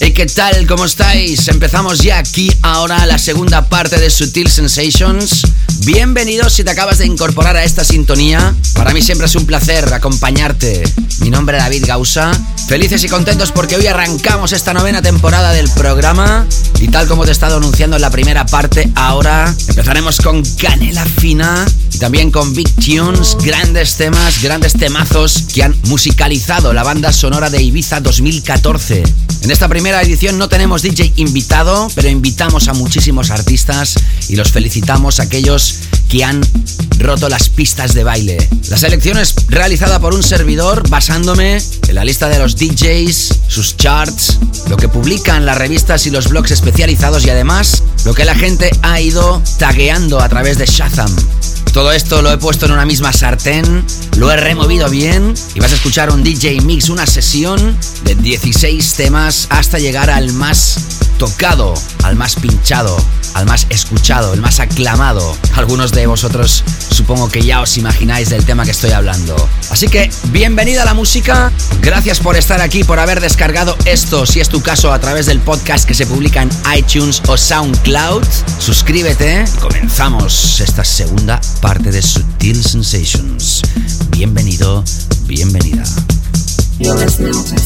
¿Y 0.00 0.12
qué 0.12 0.26
tal? 0.26 0.64
¿Cómo 0.68 0.84
estáis? 0.84 1.48
Empezamos 1.48 1.98
ya 1.98 2.18
aquí 2.18 2.52
ahora 2.62 3.04
la 3.06 3.18
segunda 3.18 3.68
parte 3.68 3.98
de 3.98 4.08
Sutil 4.08 4.48
Sensations. 4.48 5.42
Bienvenidos 5.84 6.52
si 6.52 6.62
te 6.62 6.70
acabas 6.70 6.98
de 6.98 7.06
incorporar 7.06 7.56
a 7.56 7.64
esta 7.64 7.82
sintonía. 7.82 8.54
Para 8.74 8.92
mí 8.92 9.02
siempre 9.02 9.26
es 9.26 9.34
un 9.34 9.44
placer 9.44 9.92
acompañarte. 9.92 10.84
Mi 11.18 11.30
nombre 11.30 11.56
es 11.56 11.64
David 11.64 11.84
Gausa. 11.84 12.30
Felices 12.68 13.02
y 13.02 13.08
contentos 13.08 13.50
porque 13.50 13.74
hoy 13.74 13.88
arrancamos 13.88 14.52
esta 14.52 14.72
novena 14.72 15.02
temporada 15.02 15.52
del 15.52 15.68
programa. 15.70 16.46
Y 16.78 16.86
tal 16.88 17.08
como 17.08 17.24
te 17.24 17.30
he 17.30 17.32
estado 17.32 17.56
anunciando 17.56 17.96
en 17.96 18.02
la 18.02 18.10
primera 18.10 18.46
parte, 18.46 18.88
ahora 18.94 19.52
empezaremos 19.68 20.20
con 20.20 20.44
Canela 20.56 21.04
Fina 21.04 21.66
también 22.00 22.30
con 22.30 22.54
Big 22.54 22.74
Tunes, 22.76 23.36
grandes 23.44 23.96
temas, 23.96 24.42
grandes 24.42 24.72
temazos 24.72 25.44
que 25.52 25.62
han 25.62 25.76
musicalizado 25.84 26.72
la 26.72 26.82
banda 26.82 27.12
sonora 27.12 27.50
de 27.50 27.62
Ibiza 27.62 28.00
2014. 28.00 29.02
En 29.42 29.50
esta 29.50 29.68
primera 29.68 30.00
edición 30.00 30.38
no 30.38 30.48
tenemos 30.48 30.80
DJ 30.80 31.12
invitado, 31.16 31.88
pero 31.94 32.08
invitamos 32.08 32.68
a 32.68 32.72
muchísimos 32.72 33.30
artistas 33.30 33.96
y 34.30 34.36
los 34.36 34.50
felicitamos 34.50 35.20
a 35.20 35.24
aquellos 35.24 35.74
que 36.08 36.24
han 36.24 36.40
roto 36.98 37.28
las 37.28 37.50
pistas 37.50 37.92
de 37.92 38.02
baile. 38.02 38.48
La 38.70 38.78
selección 38.78 39.18
es 39.18 39.34
realizada 39.48 40.00
por 40.00 40.14
un 40.14 40.22
servidor 40.22 40.88
basándome 40.88 41.58
en 41.86 41.94
la 41.94 42.04
lista 42.04 42.30
de 42.30 42.38
los 42.38 42.56
DJs, 42.56 43.40
sus 43.46 43.76
charts, 43.76 44.38
lo 44.68 44.78
que 44.78 44.88
publican 44.88 45.44
las 45.44 45.58
revistas 45.58 46.06
y 46.06 46.10
los 46.10 46.28
blogs 46.28 46.50
especializados 46.50 47.26
y 47.26 47.30
además 47.30 47.82
lo 48.06 48.14
que 48.14 48.24
la 48.24 48.34
gente 48.34 48.70
ha 48.82 49.00
ido 49.02 49.42
tagueando 49.58 50.20
a 50.20 50.28
través 50.30 50.56
de 50.56 50.64
Shazam. 50.64 51.14
Todo 51.72 51.92
esto 51.92 52.20
lo 52.20 52.32
he 52.32 52.38
puesto 52.38 52.66
en 52.66 52.72
una 52.72 52.84
misma 52.84 53.12
sartén, 53.12 53.84
lo 54.16 54.30
he 54.30 54.36
removido 54.36 54.90
bien 54.90 55.34
y 55.54 55.60
vas 55.60 55.70
a 55.70 55.76
escuchar 55.76 56.10
un 56.10 56.24
DJ 56.24 56.60
mix, 56.62 56.88
una 56.88 57.06
sesión 57.06 57.76
de 58.04 58.16
16 58.16 58.94
temas 58.94 59.46
hasta 59.50 59.78
llegar 59.78 60.10
al 60.10 60.32
más 60.32 60.99
tocado, 61.20 61.74
al 62.02 62.16
más 62.16 62.34
pinchado, 62.34 62.96
al 63.34 63.44
más 63.44 63.66
escuchado, 63.68 64.32
el 64.32 64.40
más 64.40 64.58
aclamado. 64.58 65.36
Algunos 65.54 65.92
de 65.92 66.06
vosotros 66.06 66.64
supongo 66.90 67.28
que 67.28 67.42
ya 67.42 67.60
os 67.60 67.76
imagináis 67.76 68.30
del 68.30 68.46
tema 68.46 68.64
que 68.64 68.70
estoy 68.70 68.92
hablando. 68.92 69.36
Así 69.68 69.88
que 69.88 70.10
bienvenida 70.32 70.80
a 70.80 70.86
la 70.86 70.94
música, 70.94 71.52
gracias 71.82 72.20
por 72.20 72.36
estar 72.36 72.62
aquí, 72.62 72.84
por 72.84 72.98
haber 72.98 73.20
descargado 73.20 73.76
esto, 73.84 74.24
si 74.24 74.40
es 74.40 74.48
tu 74.48 74.62
caso, 74.62 74.94
a 74.94 74.98
través 74.98 75.26
del 75.26 75.40
podcast 75.40 75.86
que 75.86 75.92
se 75.92 76.06
publica 76.06 76.40
en 76.40 76.48
iTunes 76.74 77.20
o 77.28 77.36
SoundCloud. 77.36 78.24
Suscríbete 78.58 79.44
y 79.46 79.58
comenzamos 79.58 80.58
esta 80.60 80.86
segunda 80.86 81.38
parte 81.60 81.90
de 81.90 82.00
Sutil 82.00 82.64
Sensations. 82.64 83.60
Bienvenido, 84.08 84.82
bienvenida. 85.26 85.84
You're 86.78 86.96
listening 86.96 87.34
to 87.34 87.58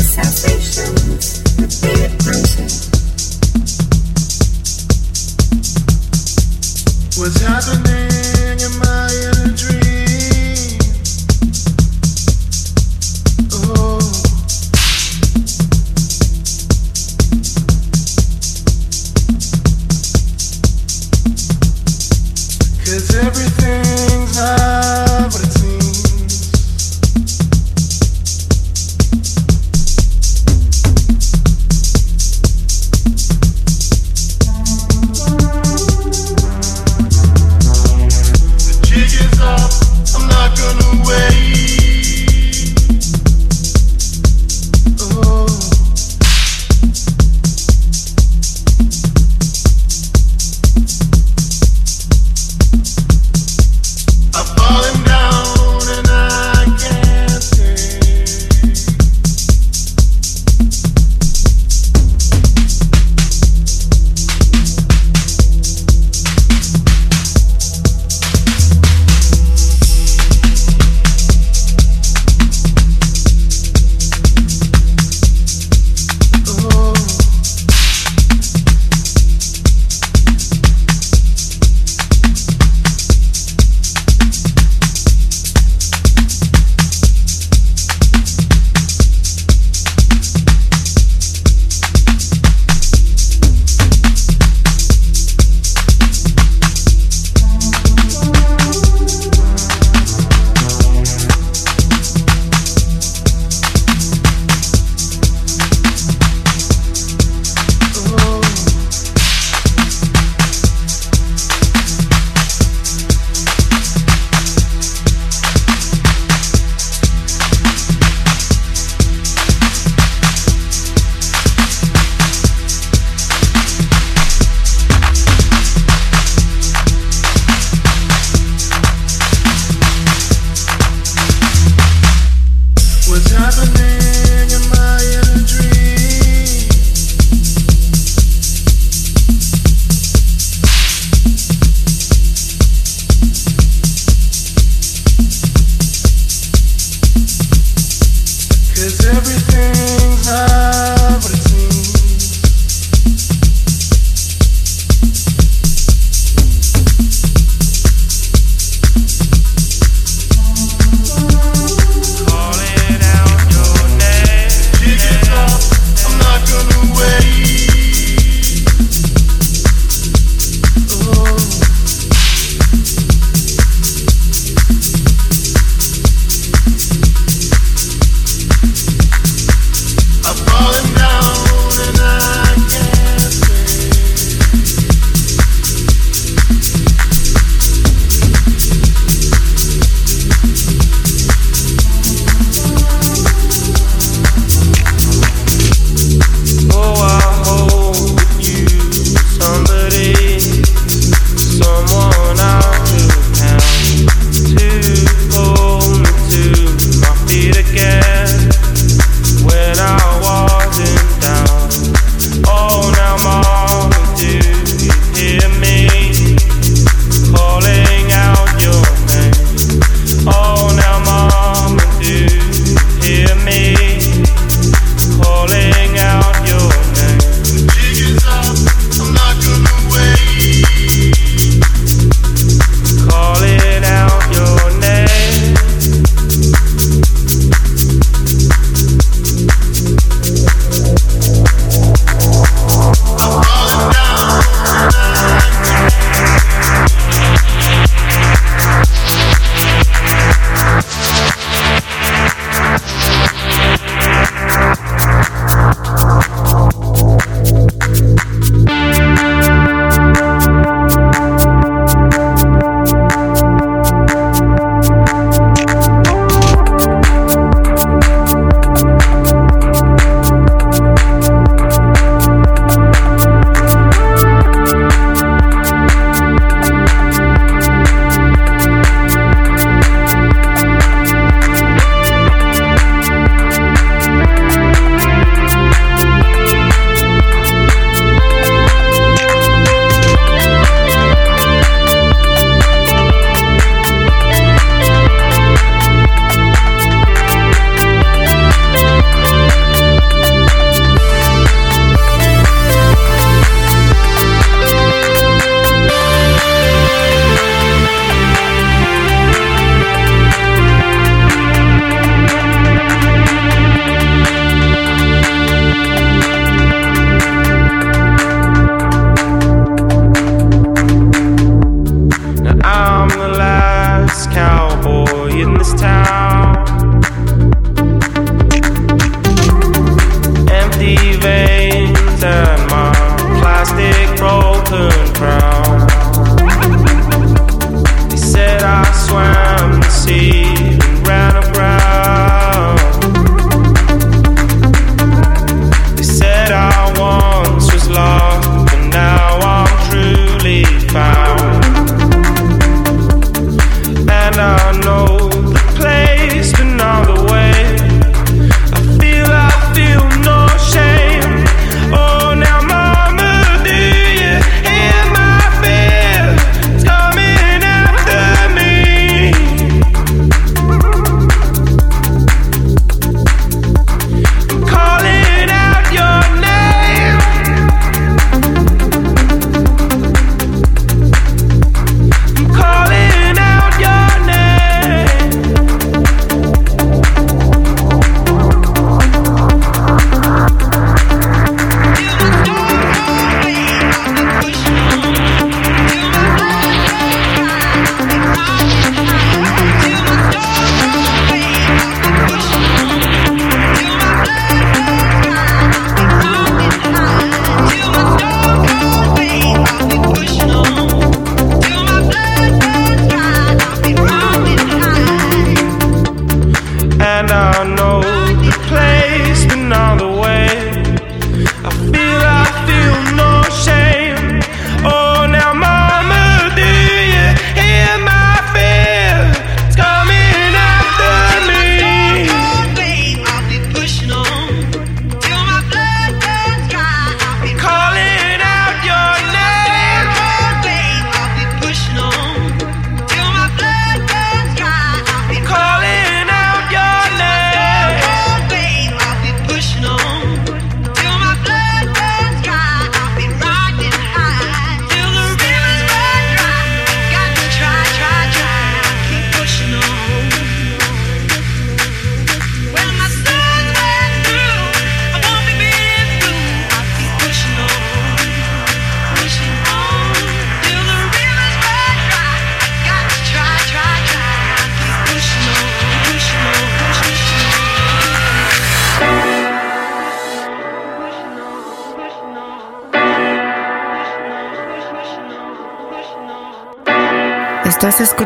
Sensations. 0.00 1.42
What's 7.14 7.38
happening 7.42 8.58
in 8.58 8.78
my 8.78 9.08
dream? 9.54 10.78
Oh. 13.52 13.98
Cause 22.82 23.14
everything's 23.14 24.36
not 24.36 24.71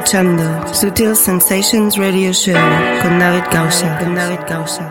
escuchando 0.07 0.72
Sutil 0.72 1.16
Sensations 1.16 1.96
Radio 1.96 2.32
Show 2.32 2.54
con 3.02 3.18
David 3.18 3.42
Gausha. 3.50 3.98
Con 3.98 4.14
David 4.14 4.38
Gausha. 4.48 4.86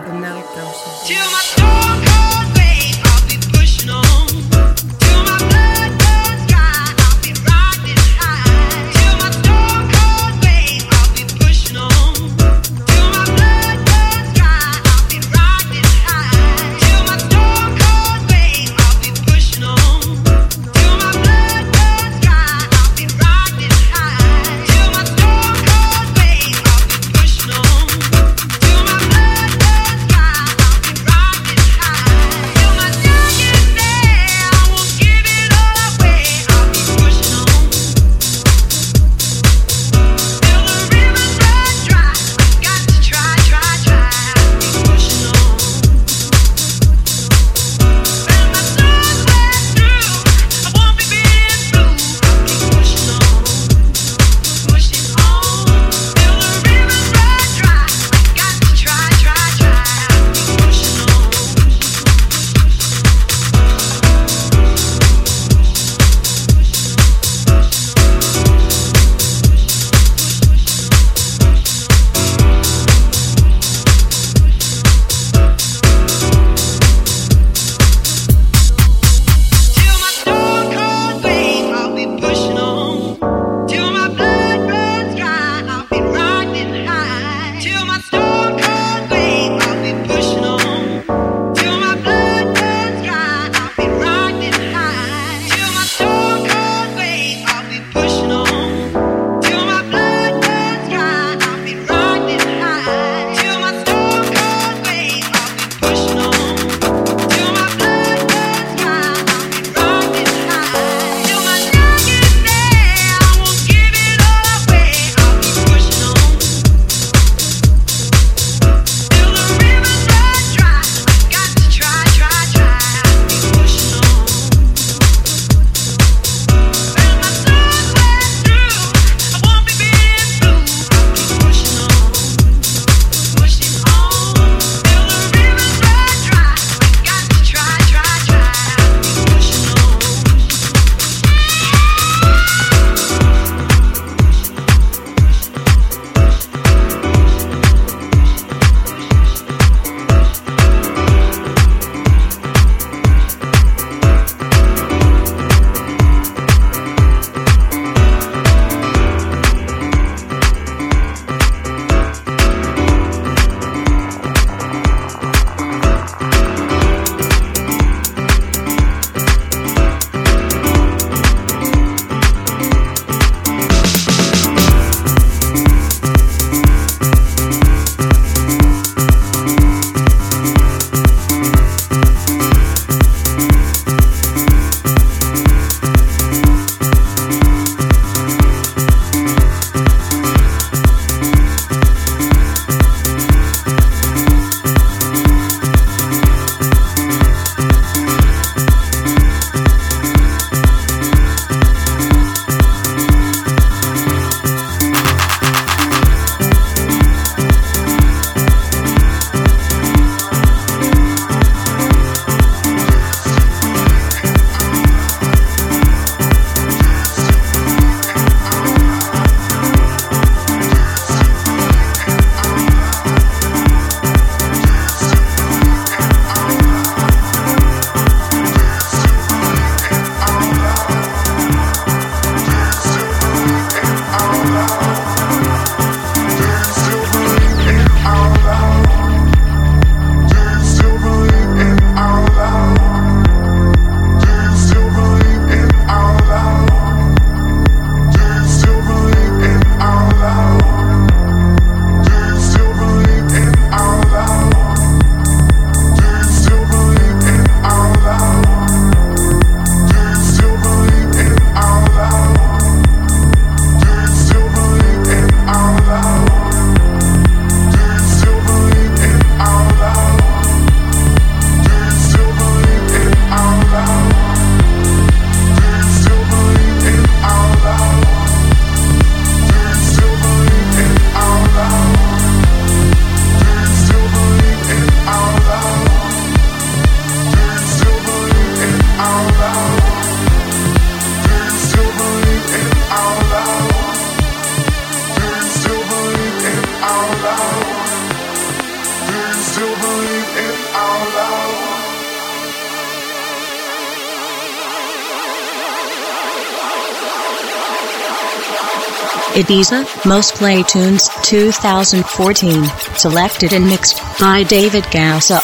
Ibiza 309.48 309.84
Most 310.04 310.36
Play 310.38 310.64
Tunes 310.64 311.08
2014, 311.30 312.64
selected 312.96 313.52
and 313.52 313.64
mixed 313.66 314.02
by 314.18 314.42
David 314.42 314.84
Gausa. 314.92 315.40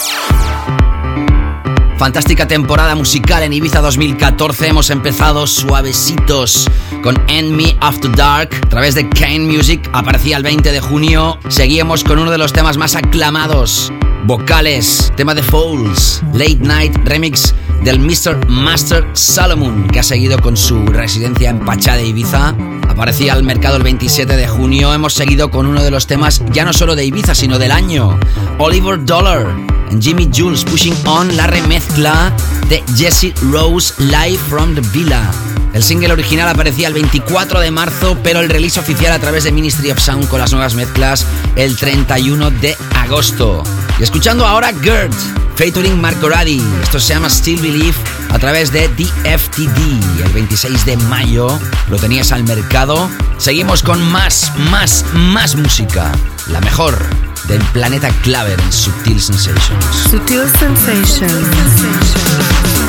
Fantástica 1.99 2.49
temporada 2.49 2.97
musical 2.97 3.45
en 3.45 3.53
Ibiza 3.53 3.81
2014. 3.81 4.67
Hemos 4.67 4.91
empezado 4.91 5.47
suavecitos 5.47 6.69
con 7.05 7.23
End 7.29 7.53
Me 7.53 7.77
After 7.81 8.11
Dark 8.11 8.51
a 8.57 8.69
través 8.69 8.97
de 8.97 9.09
Kane 9.09 9.41
Music. 9.41 9.89
Aparecía 9.93 10.37
el 10.37 10.43
20 10.43 10.73
de 10.73 10.81
junio. 10.81 11.39
Seguíamos 11.49 12.03
con 12.03 12.19
uno 12.19 12.33
de 12.33 12.39
los 12.39 12.53
temas 12.53 12.77
más 12.77 12.97
aclamados. 12.97 13.93
Vocales, 14.25 15.13
tema 15.17 15.33
de 15.33 15.45
Fouls, 15.45 16.25
Late 16.33 16.59
Night 16.59 16.97
Remix 17.05 17.55
del 17.85 18.01
Mr. 18.01 18.49
Master 18.49 19.07
Solomon, 19.13 19.87
que 19.87 20.01
ha 20.01 20.05
seguido 20.05 20.41
con 20.41 20.57
su 20.57 20.85
residencia 20.87 21.51
en 21.51 21.61
Pachá 21.65 21.95
de 21.95 22.07
Ibiza. 22.07 22.53
Aparecía 22.93 23.33
al 23.33 23.43
mercado 23.43 23.79
el 23.79 23.83
27 23.85 24.37
de 24.37 24.47
junio. 24.47 24.93
Hemos 24.93 25.15
seguido 25.15 25.51
con 25.51 25.65
uno 25.65 25.83
de 25.83 25.91
los 25.91 26.07
temas 26.07 26.43
ya 26.53 26.67
no 26.67 26.75
solo 26.75 26.95
de 26.95 27.07
Ibiza, 27.07 27.35
sino 27.35 27.59
del 27.59 27.73
año. 27.73 28.21
Oliver 28.59 29.03
Dollar 29.03 29.47
en 29.91 30.03
Jimmy 30.03 30.29
Jules 30.33 30.63
Pushing 30.63 30.95
On, 31.07 31.35
la 31.35 31.47
remezcla 31.47 32.31
de 32.69 32.85
Jesse 32.95 33.33
Rose 33.51 33.95
Live 33.97 34.39
from 34.51 34.75
the 34.75 34.83
Villa. 34.93 35.31
El 35.73 35.83
single 35.83 36.13
original 36.13 36.51
aparecía 36.51 36.89
el 36.89 36.93
24 36.93 37.61
de 37.61 37.71
marzo, 37.71 38.19
pero 38.23 38.41
el 38.41 38.51
release 38.51 38.79
oficial 38.79 39.13
a 39.15 39.19
través 39.19 39.45
de 39.45 39.53
Ministry 39.53 39.91
of 39.91 39.99
Sound 39.99 40.29
con 40.29 40.41
las 40.41 40.53
nuevas 40.53 40.75
mezclas 40.75 41.27
el 41.57 41.79
31 41.79 42.51
de 42.51 42.77
agosto. 42.95 43.63
Y 43.99 44.03
escuchando 44.03 44.47
ahora 44.47 44.71
Gert, 44.83 45.15
featuring 45.55 45.99
Marco 45.99 46.29
Radi. 46.29 46.63
Esto 46.83 47.01
se 47.01 47.15
llama 47.15 47.31
Still 47.31 47.63
Believe 47.63 47.97
a 48.33 48.39
través 48.39 48.73
de 48.73 48.89
DFTD. 48.89 50.25
El 50.25 50.33
26 50.33 50.87
de 50.87 50.97
mayo 50.97 51.59
lo 51.89 51.99
tenías 51.99 52.33
al 52.33 52.45
mercado. 52.45 53.09
Seguimos 53.39 53.83
con 53.83 54.03
más, 54.11 54.53
más, 54.71 55.05
más 55.13 55.55
música. 55.55 56.11
La 56.49 56.61
mejor 56.61 56.97
del 57.49 57.63
planeta 57.73 58.09
Claver 58.23 58.59
en 58.59 58.73
Subtil 58.73 59.21
Sensations. 59.21 59.85
Sutil 60.11 60.43
Sensations. 60.59 62.82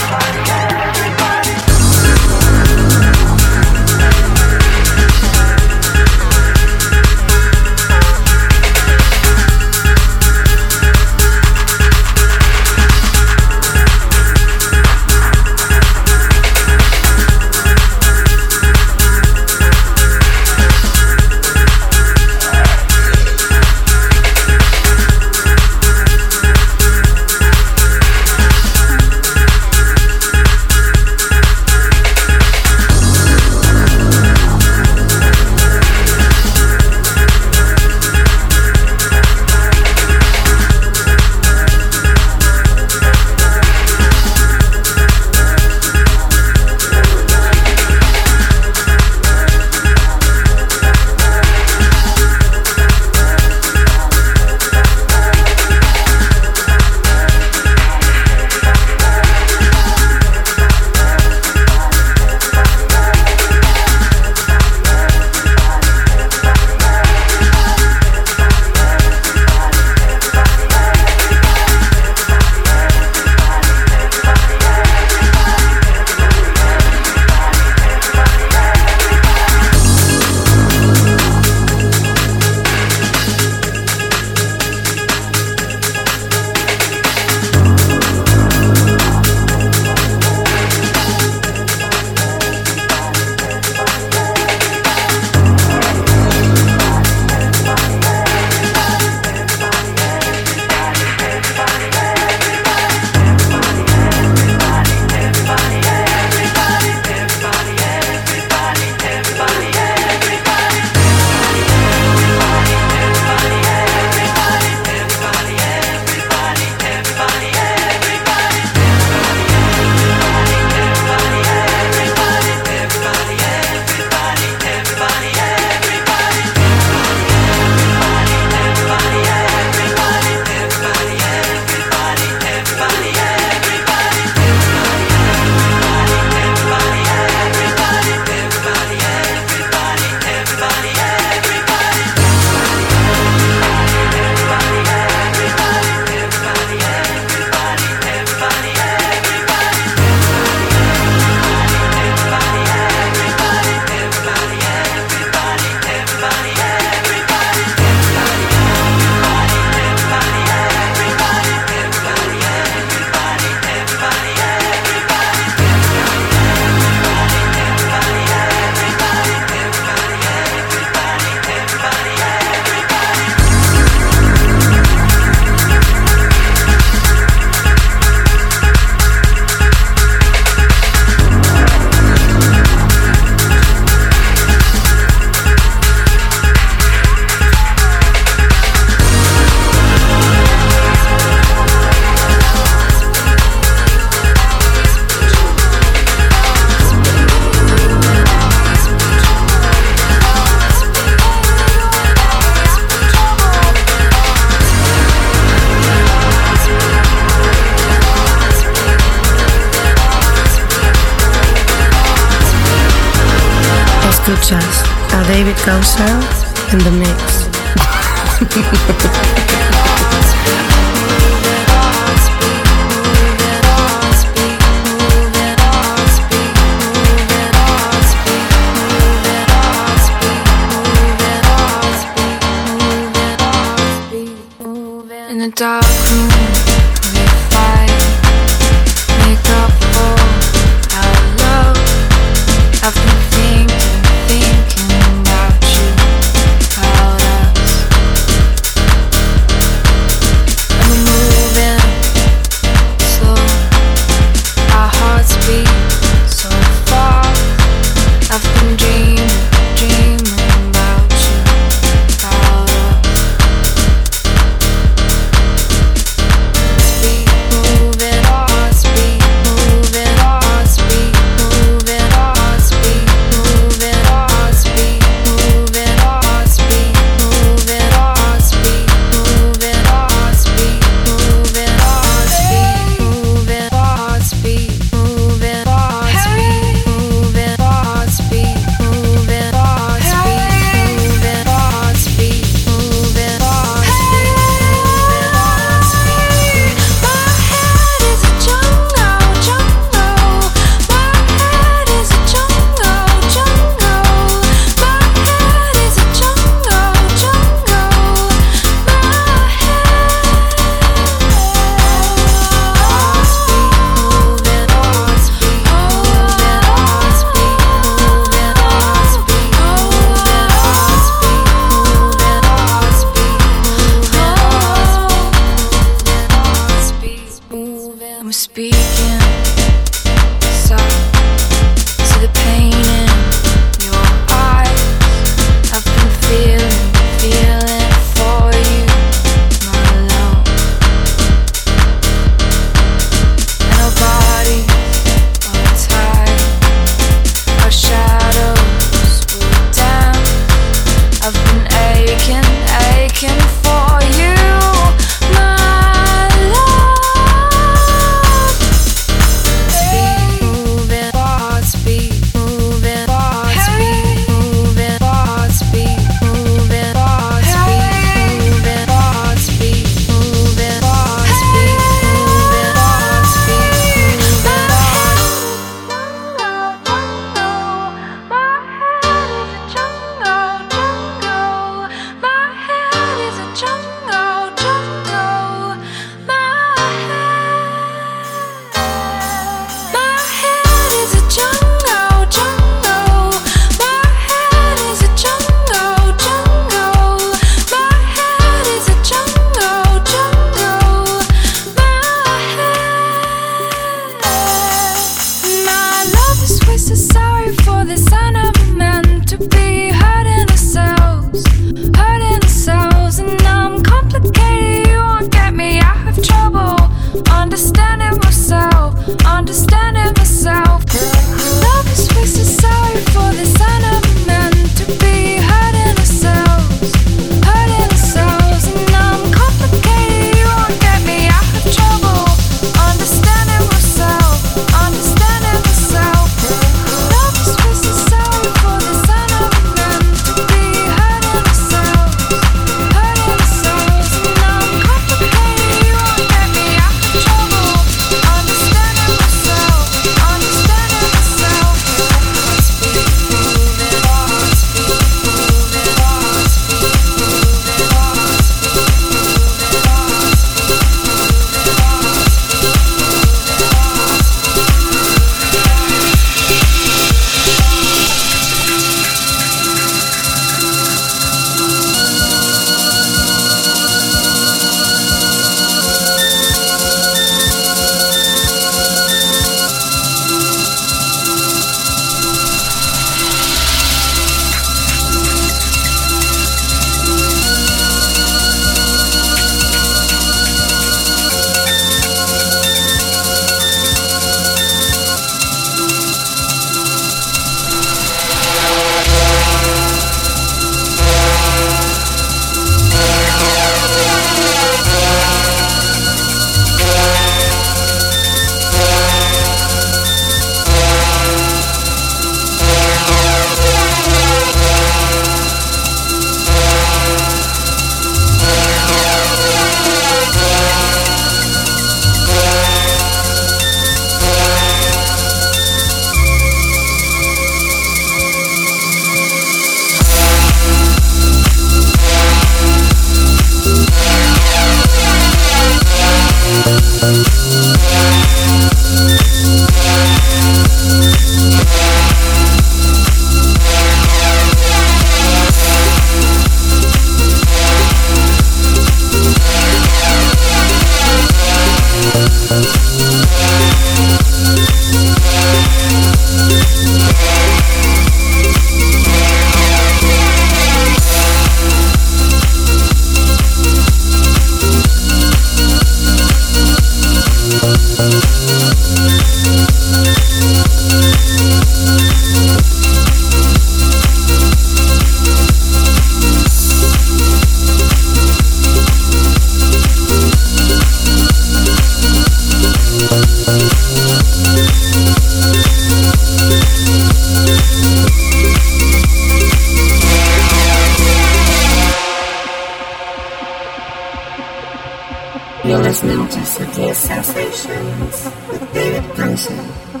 You're 595.63 595.77
listening 595.77 596.27
to 596.27 596.39
Sutil 596.39 596.95
Sensations 596.95 598.25
with 598.49 598.73
David 598.73 599.15
Benson. 599.15 600.00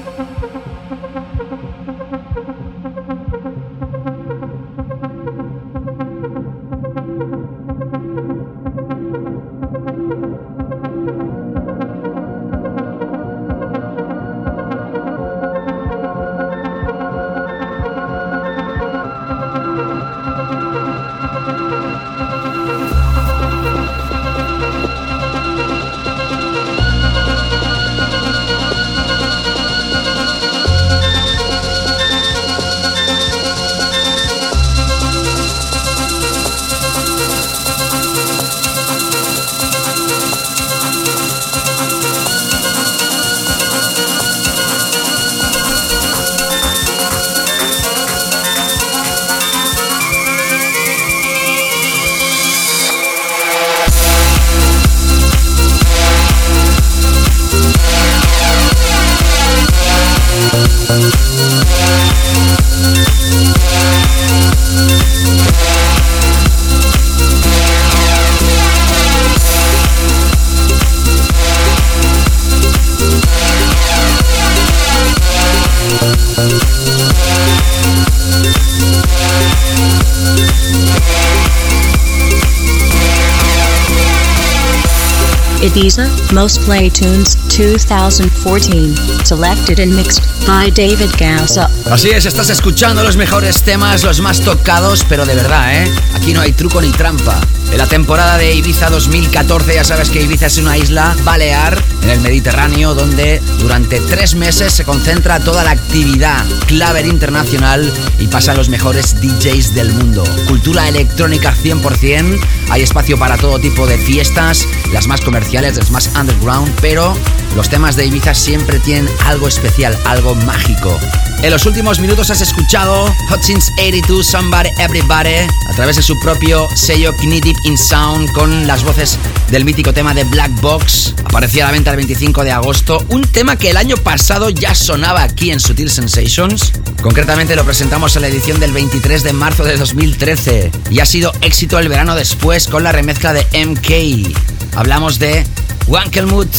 Most 86.41 86.65
Play 86.65 86.89
Tunes 86.89 87.37
2014. 87.49 88.95
Selected 89.23 89.79
and 89.79 89.95
mixed 89.95 90.23
by 90.47 90.71
David 90.71 91.11
Gausa. 91.19 91.69
Así 91.85 92.09
es, 92.09 92.25
estás 92.25 92.49
escuchando 92.49 93.03
los 93.03 93.15
mejores 93.15 93.61
temas, 93.61 94.03
los 94.03 94.21
más 94.21 94.39
tocados, 94.39 95.05
pero 95.07 95.27
de 95.27 95.35
verdad, 95.35 95.83
¿eh? 95.83 95.91
Aquí 96.15 96.33
no 96.33 96.41
hay 96.41 96.51
truco 96.53 96.81
ni 96.81 96.89
trampa. 96.89 97.39
En 97.71 97.77
la 97.77 97.87
temporada 97.87 98.37
de 98.37 98.53
Ibiza 98.53 98.89
2014 98.89 99.75
ya 99.75 99.83
sabes 99.85 100.09
que 100.09 100.21
Ibiza 100.21 100.47
es 100.47 100.57
una 100.57 100.77
isla 100.77 101.15
balear 101.23 101.81
en 102.03 102.09
el 102.09 102.19
Mediterráneo 102.19 102.93
donde 102.93 103.41
durante 103.59 104.01
tres 104.01 104.35
meses 104.35 104.73
se 104.73 104.83
concentra 104.83 105.39
toda 105.39 105.63
la 105.63 105.71
actividad 105.71 106.45
claver 106.67 107.05
internacional 107.05 107.91
y 108.19 108.27
pasan 108.27 108.57
los 108.57 108.67
mejores 108.67 109.21
DJs 109.21 109.73
del 109.73 109.93
mundo. 109.93 110.23
Cultura 110.47 110.89
electrónica 110.89 111.55
100%, 111.55 112.39
hay 112.69 112.81
espacio 112.81 113.17
para 113.17 113.37
todo 113.37 113.57
tipo 113.59 113.87
de 113.87 113.97
fiestas, 113.97 114.67
las 114.91 115.07
más 115.07 115.21
comerciales, 115.21 115.77
las 115.77 115.91
más 115.91 116.11
underground, 116.19 116.69
pero 116.81 117.15
los 117.55 117.69
temas 117.69 117.95
de 117.95 118.05
Ibiza 118.05 118.33
siempre 118.33 118.79
tienen 118.79 119.09
algo 119.25 119.47
especial, 119.47 119.97
algo 120.05 120.35
mágico. 120.35 120.99
En 121.43 121.49
los 121.49 121.65
últimos 121.65 121.99
minutos 121.99 122.29
has 122.29 122.41
escuchado 122.41 123.11
Since 123.41 123.71
82 123.73 124.27
Somebody 124.27 124.69
Everybody 124.77 125.47
a 125.67 125.73
través 125.75 125.95
de 125.95 126.03
su 126.03 126.19
propio 126.19 126.67
sello 126.75 127.15
Knee 127.17 127.41
in 127.63 127.75
Sound 127.79 128.31
con 128.33 128.67
las 128.67 128.83
voces 128.83 129.17
del 129.49 129.65
mítico 129.65 129.91
tema 129.91 130.13
de 130.13 130.23
Black 130.25 130.51
Box. 130.61 131.15
Aparecía 131.25 131.63
a 131.63 131.67
la 131.67 131.71
venta 131.71 131.89
el 131.89 131.97
25 131.97 132.43
de 132.43 132.51
agosto, 132.51 133.03
un 133.09 133.23
tema 133.23 133.55
que 133.55 133.71
el 133.71 133.77
año 133.77 133.97
pasado 133.97 134.51
ya 134.51 134.75
sonaba 134.75 135.23
aquí 135.23 135.49
en 135.49 135.59
Sutil 135.59 135.89
Sensations. 135.89 136.73
Concretamente 137.01 137.55
lo 137.55 137.65
presentamos 137.65 138.15
en 138.15 138.21
la 138.21 138.27
edición 138.27 138.59
del 138.59 138.71
23 138.71 139.23
de 139.23 139.33
marzo 139.33 139.63
de 139.63 139.77
2013 139.77 140.71
y 140.91 140.99
ha 140.99 141.07
sido 141.07 141.33
éxito 141.41 141.79
el 141.79 141.89
verano 141.89 142.13
después 142.13 142.67
con 142.67 142.83
la 142.83 142.91
remezcla 142.91 143.33
de 143.33 143.47
MK. 143.65 144.75
Hablamos 144.75 145.17
de 145.17 145.43
Wankelmut 145.87 146.53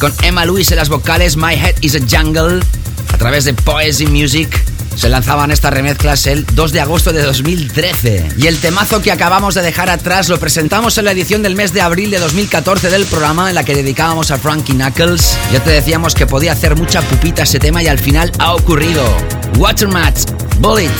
con 0.00 0.12
Emma 0.22 0.44
Lewis 0.44 0.72
en 0.72 0.78
las 0.78 0.88
vocales 0.88 1.36
My 1.36 1.54
Head 1.54 1.76
is 1.82 1.94
a 1.94 2.00
Jungle 2.00 2.60
a 3.14 3.16
través 3.16 3.44
de 3.44 3.54
Poesy 3.54 4.06
Music. 4.06 4.48
Se 4.96 5.08
lanzaban 5.08 5.52
estas 5.52 5.72
remezclas 5.72 6.26
el 6.26 6.44
2 6.46 6.72
de 6.72 6.80
agosto 6.80 7.12
de 7.12 7.22
2013. 7.22 8.30
Y 8.38 8.48
el 8.48 8.58
temazo 8.58 9.02
que 9.02 9.12
acabamos 9.12 9.54
de 9.54 9.62
dejar 9.62 9.88
atrás 9.88 10.28
lo 10.28 10.38
presentamos 10.40 10.98
en 10.98 11.04
la 11.04 11.12
edición 11.12 11.42
del 11.42 11.54
mes 11.54 11.72
de 11.72 11.80
abril 11.80 12.10
de 12.10 12.18
2014 12.18 12.90
del 12.90 13.04
programa 13.04 13.48
en 13.48 13.54
la 13.54 13.64
que 13.64 13.74
dedicábamos 13.74 14.32
a 14.32 14.38
Frankie 14.38 14.74
Knuckles. 14.74 15.38
Ya 15.52 15.62
te 15.62 15.70
decíamos 15.70 16.14
que 16.14 16.26
podía 16.26 16.52
hacer 16.52 16.76
mucha 16.76 17.02
pupita 17.02 17.44
ese 17.44 17.60
tema 17.60 17.82
y 17.84 17.86
al 17.86 18.00
final 18.00 18.32
ha 18.38 18.52
ocurrido. 18.52 19.04
Watermat, 19.58 20.18
Bullet, 20.58 20.90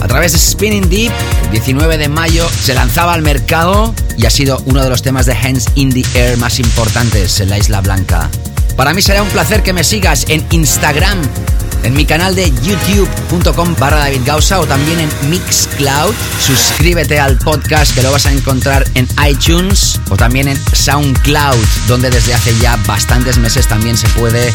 a 0.00 0.08
través 0.08 0.32
de 0.32 0.38
Spinning 0.38 0.88
Deep, 0.88 1.12
el 1.44 1.50
19 1.50 1.98
de 1.98 2.08
mayo 2.08 2.48
se 2.48 2.72
lanzaba 2.72 3.12
al 3.12 3.20
mercado 3.20 3.94
y 4.16 4.24
ha 4.24 4.30
sido 4.30 4.62
uno 4.64 4.82
de 4.82 4.88
los 4.88 5.02
temas 5.02 5.26
de 5.26 5.34
Hands 5.34 5.66
in 5.74 5.90
the 5.90 6.04
Air 6.18 6.38
más 6.38 6.58
importantes 6.58 7.40
en 7.40 7.50
la 7.50 7.58
Isla 7.58 7.82
Blanca. 7.82 8.30
Para 8.76 8.94
mí 8.94 9.02
será 9.02 9.22
un 9.22 9.28
placer 9.28 9.62
que 9.62 9.72
me 9.72 9.84
sigas 9.84 10.24
en 10.28 10.44
Instagram, 10.50 11.20
en 11.82 11.94
mi 11.94 12.04
canal 12.04 12.34
de 12.34 12.52
youtube.com 12.62 13.74
barra 13.78 13.98
David 13.98 14.22
Gausa 14.24 14.60
o 14.60 14.66
también 14.66 15.00
en 15.00 15.08
Mixcloud. 15.30 16.14
Suscríbete 16.40 17.18
al 17.18 17.38
podcast 17.38 17.94
que 17.94 18.02
lo 18.02 18.12
vas 18.12 18.26
a 18.26 18.32
encontrar 18.32 18.84
en 18.94 19.08
iTunes 19.28 20.00
o 20.10 20.16
también 20.16 20.48
en 20.48 20.58
SoundCloud, 20.74 21.64
donde 21.88 22.10
desde 22.10 22.34
hace 22.34 22.56
ya 22.58 22.76
bastantes 22.86 23.38
meses 23.38 23.66
también 23.66 23.96
se 23.96 24.08
puede 24.10 24.52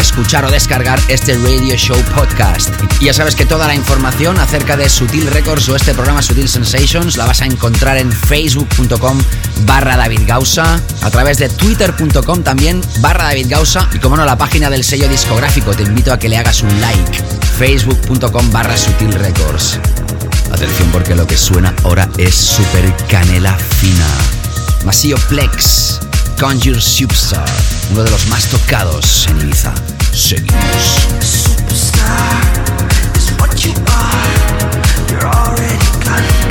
escuchar 0.00 0.44
o 0.44 0.50
descargar 0.50 1.00
este 1.08 1.34
Radio 1.34 1.76
Show 1.76 1.96
Podcast. 2.14 2.70
Y 3.00 3.06
ya 3.06 3.14
sabes 3.14 3.34
que 3.34 3.46
toda 3.46 3.66
la 3.66 3.74
información 3.74 4.38
acerca 4.38 4.76
de 4.76 4.88
Sutil 4.88 5.26
Records 5.26 5.68
o 5.68 5.76
este 5.76 5.94
programa 5.94 6.22
Sutil 6.22 6.48
Sensations 6.48 7.16
la 7.16 7.26
vas 7.26 7.42
a 7.42 7.46
encontrar 7.46 7.96
en 7.96 8.10
facebook.com 8.10 9.18
barra 9.66 9.96
David 9.96 10.22
Gausa, 10.26 10.80
a 11.02 11.10
través 11.10 11.38
de 11.38 11.48
twitter.com 11.48 12.42
también 12.42 12.80
barra 13.00 13.24
David 13.24 13.46
Gausa 13.48 13.88
y 13.92 13.98
como 13.98 14.16
no 14.16 14.24
la 14.24 14.36
página 14.36 14.70
del 14.70 14.84
sello 14.84 15.08
discográfico. 15.08 15.74
Te 15.74 15.82
invito 15.82 16.12
a 16.12 16.18
que 16.18 16.28
le 16.28 16.36
hagas 16.36 16.62
un 16.62 16.80
like. 16.80 17.22
facebook.com 17.58 18.50
barra 18.50 18.76
Sutil 18.76 19.12
Records. 19.12 19.78
Atención 20.52 20.90
porque 20.90 21.14
lo 21.14 21.26
que 21.26 21.36
suena 21.36 21.74
ahora 21.84 22.08
es 22.16 22.34
super 22.34 22.94
canela 23.08 23.56
fina. 23.56 24.06
Masío 24.84 25.16
Plex, 25.28 26.00
Conjure 26.40 26.80
Superstar, 26.80 27.48
uno 27.92 28.02
de 28.02 28.10
los 28.10 28.26
más 28.28 28.48
tocados 28.48 29.26
en 29.28 29.40
Ibiza. 29.40 29.74
Seguimos. 30.12 31.08
Superstar 31.20 32.40
is 33.16 33.30
what 33.38 33.64
you 33.64 33.72
are. 33.88 35.10
You're 35.10 35.26
already 35.26 35.78
got 36.04 36.49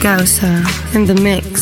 Gausa 0.00 0.64
in 0.94 1.06
the 1.06 1.14
mix. 1.14 1.57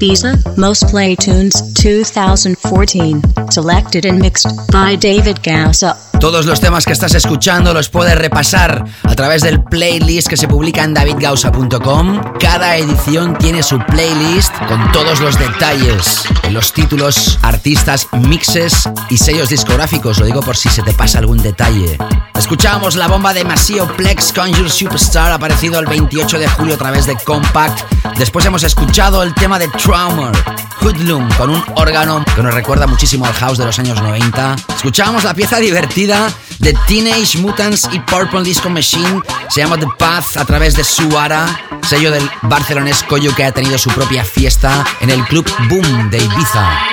Ibiza 0.00 0.38
Most 0.56 0.90
Play 0.90 1.16
Tunes 1.16 1.74
2014. 1.74 3.20
Selected 3.50 4.06
and 4.06 4.20
mixed 4.20 4.46
by 4.70 4.96
David. 4.96 5.38
Todos 6.20 6.46
los 6.46 6.60
temas 6.60 6.84
que 6.84 6.92
estás 6.92 7.14
escuchando 7.14 7.74
los 7.74 7.88
puedes 7.88 8.16
repasar 8.16 8.84
a 9.02 9.14
través 9.14 9.42
del 9.42 9.62
playlist 9.62 10.28
que 10.28 10.36
se 10.36 10.46
publica 10.46 10.84
en 10.84 10.94
davidgausa.com. 10.94 12.20
Cada 12.38 12.76
edición 12.76 13.36
tiene 13.38 13.62
su 13.62 13.78
playlist 13.78 14.52
con 14.68 14.92
todos 14.92 15.20
los 15.20 15.38
detalles, 15.38 16.24
los 16.50 16.72
títulos, 16.72 17.38
artistas, 17.42 18.06
mixes 18.12 18.88
y 19.10 19.18
sellos 19.18 19.48
discográficos. 19.48 20.18
Lo 20.18 20.26
digo 20.26 20.42
por 20.42 20.56
si 20.56 20.68
se 20.68 20.82
te 20.82 20.92
pasa 20.92 21.18
algún 21.18 21.38
detalle. 21.38 21.98
Escuchábamos 22.36 22.94
la 22.94 23.08
bomba 23.08 23.34
de 23.34 23.44
Masio 23.44 23.88
Plex 23.96 24.32
Conjure 24.32 24.70
Superstar 24.70 25.32
aparecido 25.32 25.80
el 25.80 25.86
28 25.86 26.38
de 26.38 26.48
julio 26.48 26.74
a 26.74 26.78
través 26.78 27.06
de 27.06 27.16
Compact. 27.16 27.80
Después 28.18 28.44
hemos 28.46 28.64
escuchado 28.64 29.22
el 29.22 29.32
tema 29.32 29.60
de 29.60 29.68
Traumer, 29.68 30.32
Hoodlum, 30.80 31.28
con 31.34 31.50
un 31.50 31.64
órgano 31.76 32.24
que 32.34 32.42
nos 32.42 32.52
recuerda 32.52 32.88
muchísimo 32.88 33.24
al 33.24 33.32
house 33.34 33.58
de 33.58 33.64
los 33.64 33.78
años 33.78 34.02
90. 34.02 34.56
Escuchábamos 34.74 35.22
la 35.22 35.34
pieza 35.34 35.60
divertida 35.60 36.28
de 36.58 36.76
Teenage 36.88 37.38
Mutants 37.38 37.88
y 37.92 38.00
Purple 38.00 38.42
Disco 38.42 38.70
Machine. 38.70 39.22
Se 39.48 39.60
llama 39.60 39.78
The 39.78 39.86
Path 39.96 40.36
a 40.36 40.44
través 40.44 40.74
de 40.74 40.82
Suara, 40.82 41.46
sello 41.88 42.10
del 42.10 42.28
barcelonés 42.42 43.04
Coyo 43.04 43.32
que 43.36 43.44
ha 43.44 43.52
tenido 43.52 43.78
su 43.78 43.90
propia 43.90 44.24
fiesta 44.24 44.84
en 45.00 45.10
el 45.10 45.24
club 45.26 45.48
Boom 45.68 46.10
de 46.10 46.18
Ibiza. 46.18 46.87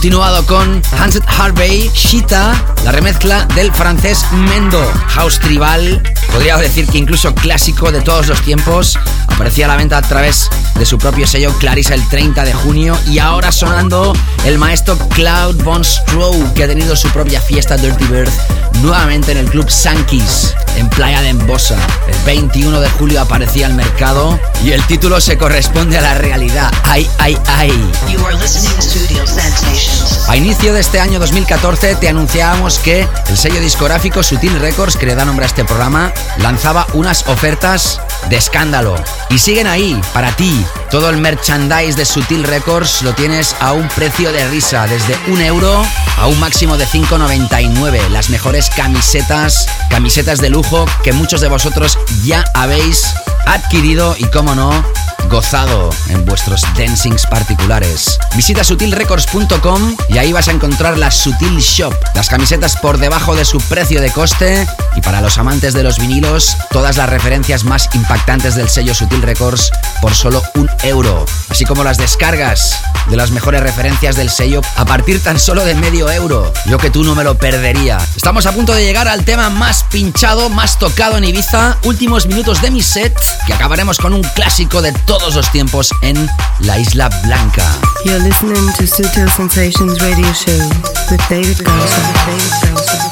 Continuado 0.00 0.46
con 0.46 0.80
Hanset 0.98 1.22
Harvey, 1.26 1.90
Shita, 1.94 2.54
la 2.84 2.90
remezcla 2.90 3.44
del 3.54 3.70
francés 3.70 4.24
Mendo, 4.32 4.82
house 5.08 5.38
tribal, 5.38 6.02
podría 6.32 6.56
decir 6.56 6.86
que 6.86 6.96
incluso 6.96 7.34
clásico 7.34 7.92
de 7.92 8.00
todos 8.00 8.26
los 8.26 8.40
tiempos, 8.40 8.98
aparecía 9.28 9.66
a 9.66 9.68
la 9.68 9.76
venta 9.76 9.98
a 9.98 10.02
través 10.02 10.48
de 10.76 10.86
su 10.86 10.96
propio 10.96 11.26
sello 11.26 11.52
Clarissa 11.58 11.92
el 11.92 12.08
30 12.08 12.44
de 12.44 12.54
junio 12.54 12.98
y 13.08 13.18
ahora 13.18 13.52
sonando 13.52 14.14
el 14.46 14.56
maestro 14.56 14.96
Cloud 15.10 15.62
Von 15.64 15.84
Stroh, 15.84 16.54
que 16.54 16.64
ha 16.64 16.66
tenido 16.66 16.96
su 16.96 17.10
propia 17.10 17.42
fiesta 17.42 17.76
Dirty 17.76 18.06
Bird 18.06 18.32
nuevamente 18.80 19.32
en 19.32 19.38
el 19.38 19.50
club 19.50 19.68
Sankis, 19.68 20.54
en 20.80 20.88
Playa 20.88 21.20
de 21.20 21.28
Embosa. 21.28 21.76
El 22.08 22.18
21 22.24 22.80
de 22.80 22.88
julio 22.90 23.20
aparecía 23.20 23.66
al 23.66 23.74
mercado 23.74 24.40
y 24.64 24.72
el 24.72 24.82
título 24.86 25.20
se 25.20 25.36
corresponde 25.36 25.98
a 25.98 26.00
la 26.00 26.14
realidad. 26.14 26.72
Ay, 26.84 27.08
ay, 27.18 27.38
ay. 27.46 27.70
You 28.08 28.24
are 28.26 28.36
listening 28.36 28.74
to 28.74 28.82
Studio 28.82 29.26
Sensations. 29.26 30.28
A 30.28 30.36
inicio 30.36 30.72
de 30.72 30.80
este 30.80 30.98
año 30.98 31.18
2014 31.18 31.96
te 31.96 32.08
anunciábamos 32.08 32.78
que 32.78 33.06
el 33.28 33.36
sello 33.36 33.60
discográfico 33.60 34.22
Sutil 34.22 34.58
Records, 34.58 34.96
que 34.96 35.06
le 35.06 35.14
da 35.14 35.24
nombre 35.24 35.44
a 35.44 35.48
este 35.48 35.64
programa, 35.64 36.12
lanzaba 36.38 36.86
unas 36.94 37.26
ofertas 37.28 38.00
de 38.28 38.36
escándalo. 38.36 38.94
Y 39.28 39.38
siguen 39.38 39.66
ahí, 39.66 40.00
para 40.14 40.34
ti. 40.36 40.64
Todo 40.90 41.10
el 41.10 41.18
merchandise 41.18 41.96
de 41.96 42.04
Sutil 42.04 42.44
Records 42.44 43.02
lo 43.02 43.12
tienes 43.14 43.54
a 43.60 43.72
un 43.72 43.86
precio 43.88 44.32
de 44.32 44.48
risa, 44.48 44.86
desde 44.86 45.16
un 45.28 45.40
euro 45.40 45.84
a 46.20 46.26
un 46.26 46.38
máximo 46.38 46.76
de 46.76 46.86
5,99. 46.86 48.08
Las 48.10 48.30
mejores 48.30 48.70
camisetas, 48.70 49.66
camisetas 49.88 50.38
de 50.40 50.50
lujo 50.50 50.84
que 51.02 51.12
muchos 51.12 51.40
de 51.40 51.48
vosotros 51.48 51.98
ya 52.22 52.44
habéis 52.54 53.14
adquirido 53.46 54.14
y, 54.18 54.24
como 54.26 54.54
no, 54.54 54.70
gozado 55.28 55.90
en 56.08 56.24
vuestros 56.24 56.62
dancings 56.76 57.26
particulares. 57.26 58.18
Visita 58.36 58.64
sutilrecords.com 58.64 59.96
y 60.08 60.18
ahí 60.18 60.32
vas 60.32 60.48
a 60.48 60.52
encontrar 60.52 60.98
la 60.98 61.10
Sutil 61.10 61.58
Shop, 61.58 61.94
las 62.14 62.28
camisetas 62.28 62.76
por 62.76 62.98
debajo 62.98 63.34
de 63.34 63.44
su 63.44 63.58
precio 63.60 64.00
de 64.00 64.10
coste 64.10 64.66
y 64.96 65.00
para 65.00 65.20
los 65.20 65.38
amantes 65.38 65.74
de 65.74 65.82
los 65.82 65.98
vinilos, 65.98 66.56
todas 66.70 66.96
las 66.96 67.08
referencias 67.08 67.64
más 67.64 67.88
impactantes 67.94 68.54
del 68.54 68.68
sello 68.68 68.94
Sutil 68.94 69.22
Records 69.22 69.70
por 70.00 70.14
solo 70.14 70.42
un 70.54 70.68
euro, 70.82 71.24
así 71.48 71.64
como 71.64 71.84
las 71.84 71.98
descargas 71.98 72.80
de 73.08 73.16
las 73.16 73.30
mejores 73.30 73.62
referencias 73.62 74.16
del 74.16 74.30
sello 74.30 74.60
a 74.76 74.84
partir 74.84 75.22
tan 75.22 75.38
solo 75.38 75.64
de 75.64 75.74
medio 75.74 76.10
euro. 76.10 76.52
Yo 76.66 76.78
que 76.78 76.90
tú 76.90 77.02
no 77.04 77.14
me 77.14 77.24
lo 77.24 77.36
perdería. 77.36 77.98
Estamos 78.16 78.46
a 78.46 78.52
punto 78.52 78.72
de 78.72 78.84
llegar 78.84 79.08
al 79.08 79.24
tema 79.24 79.50
más 79.50 79.84
pinchado, 79.84 80.48
más 80.48 80.78
tocado 80.78 81.16
en 81.16 81.24
Ibiza, 81.24 81.78
últimos 81.84 82.26
minutos 82.26 82.62
de 82.62 82.70
mi 82.70 82.82
set, 82.82 83.18
que 83.46 83.52
acabaremos 83.52 83.98
con 83.98 84.12
un 84.12 84.22
clásico 84.22 84.82
de 84.82 84.92
todos 85.10 85.34
los 85.34 85.50
tiempos 85.50 85.90
en 86.02 86.14
la 86.60 86.78
Isla 86.78 87.08
Blanca. 87.24 87.64
You're 88.04 88.22
listening 88.22 88.72
to 88.74 88.86
Sutil 88.86 89.28
Sensations 89.28 90.00
Radio 90.00 90.32
Show 90.32 90.68
with 91.10 91.20
David 91.28 91.64
Gausa. 91.64 93.09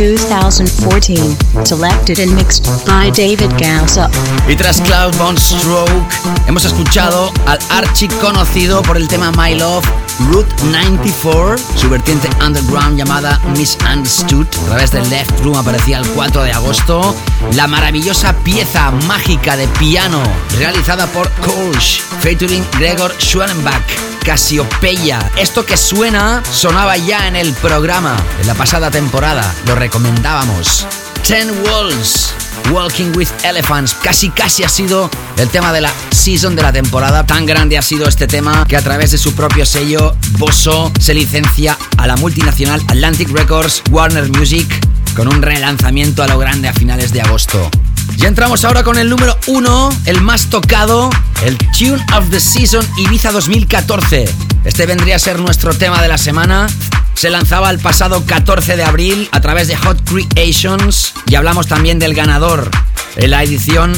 2014. 0.00 1.36
Selected 1.66 2.20
and 2.20 2.34
mixed 2.34 2.64
by 2.86 3.10
David 3.10 3.50
Gausa. 3.58 4.10
Y 4.48 4.56
tras 4.56 4.80
Cloudbound 4.80 5.38
Stroke, 5.38 5.90
hemos 6.46 6.64
escuchado 6.64 7.30
al 7.46 7.58
archi 7.68 8.08
conocido 8.08 8.80
por 8.80 8.96
el 8.96 9.08
tema 9.08 9.30
My 9.32 9.54
Love, 9.54 9.84
Route 10.30 10.50
94, 10.64 11.56
su 11.76 11.90
vertiente 11.90 12.30
underground 12.42 12.96
llamada 12.96 13.38
Misunderstood. 13.58 14.46
A 14.62 14.66
través 14.68 14.90
del 14.90 15.08
Left 15.10 15.38
Room 15.42 15.58
aparecía 15.58 15.98
el 15.98 16.08
4 16.08 16.44
de 16.44 16.52
agosto. 16.52 17.14
La 17.54 17.66
maravillosa 17.66 18.32
pieza 18.42 18.90
mágica 19.06 19.58
de 19.58 19.68
piano 19.68 20.22
realizada 20.58 21.06
por 21.08 21.30
Kolsch, 21.42 22.00
featuring 22.20 22.64
Gregor 22.78 23.14
Schwanenbach. 23.18 23.99
Casiopeia. 24.24 25.30
Esto 25.36 25.64
que 25.64 25.76
suena 25.76 26.42
sonaba 26.50 26.96
ya 26.96 27.28
en 27.28 27.36
el 27.36 27.52
programa 27.54 28.16
de 28.38 28.44
la 28.44 28.54
pasada 28.54 28.90
temporada. 28.90 29.54
Lo 29.66 29.74
recomendábamos. 29.74 30.86
Ten 31.26 31.50
Walls. 31.64 32.32
Walking 32.70 33.12
with 33.16 33.28
Elephants. 33.42 33.94
Casi 33.94 34.30
casi 34.30 34.64
ha 34.64 34.68
sido 34.68 35.10
el 35.36 35.48
tema 35.48 35.72
de 35.72 35.80
la 35.80 35.92
season 36.10 36.54
de 36.54 36.62
la 36.62 36.72
temporada. 36.72 37.26
Tan 37.26 37.46
grande 37.46 37.78
ha 37.78 37.82
sido 37.82 38.06
este 38.06 38.26
tema 38.26 38.64
que 38.68 38.76
a 38.76 38.82
través 38.82 39.10
de 39.10 39.18
su 39.18 39.34
propio 39.34 39.66
sello, 39.66 40.14
Bosso 40.38 40.92
se 41.00 41.14
licencia 41.14 41.76
a 41.96 42.06
la 42.06 42.16
multinacional 42.16 42.80
Atlantic 42.88 43.30
Records, 43.30 43.82
Warner 43.90 44.28
Music, 44.30 44.66
con 45.16 45.28
un 45.28 45.42
relanzamiento 45.42 46.22
a 46.22 46.28
lo 46.28 46.38
grande 46.38 46.68
a 46.68 46.72
finales 46.72 47.12
de 47.12 47.22
agosto. 47.22 47.70
Ya 48.16 48.28
entramos 48.28 48.64
ahora 48.64 48.82
con 48.82 48.98
el 48.98 49.08
número 49.08 49.38
uno, 49.46 49.88
el 50.04 50.20
más 50.20 50.46
tocado, 50.46 51.10
el 51.42 51.56
Tune 51.76 52.04
of 52.14 52.30
the 52.30 52.40
Season 52.40 52.86
Ibiza 52.98 53.32
2014. 53.32 54.26
Este 54.64 54.86
vendría 54.86 55.16
a 55.16 55.18
ser 55.18 55.38
nuestro 55.38 55.74
tema 55.74 56.02
de 56.02 56.08
la 56.08 56.18
semana. 56.18 56.66
Se 57.14 57.30
lanzaba 57.30 57.70
el 57.70 57.78
pasado 57.78 58.24
14 58.26 58.76
de 58.76 58.84
abril 58.84 59.28
a 59.32 59.40
través 59.40 59.68
de 59.68 59.76
Hot 59.76 60.02
Creations 60.04 61.14
y 61.26 61.34
hablamos 61.34 61.66
también 61.66 61.98
del 61.98 62.14
ganador 62.14 62.70
en 63.16 63.30
la 63.30 63.42
edición 63.42 63.92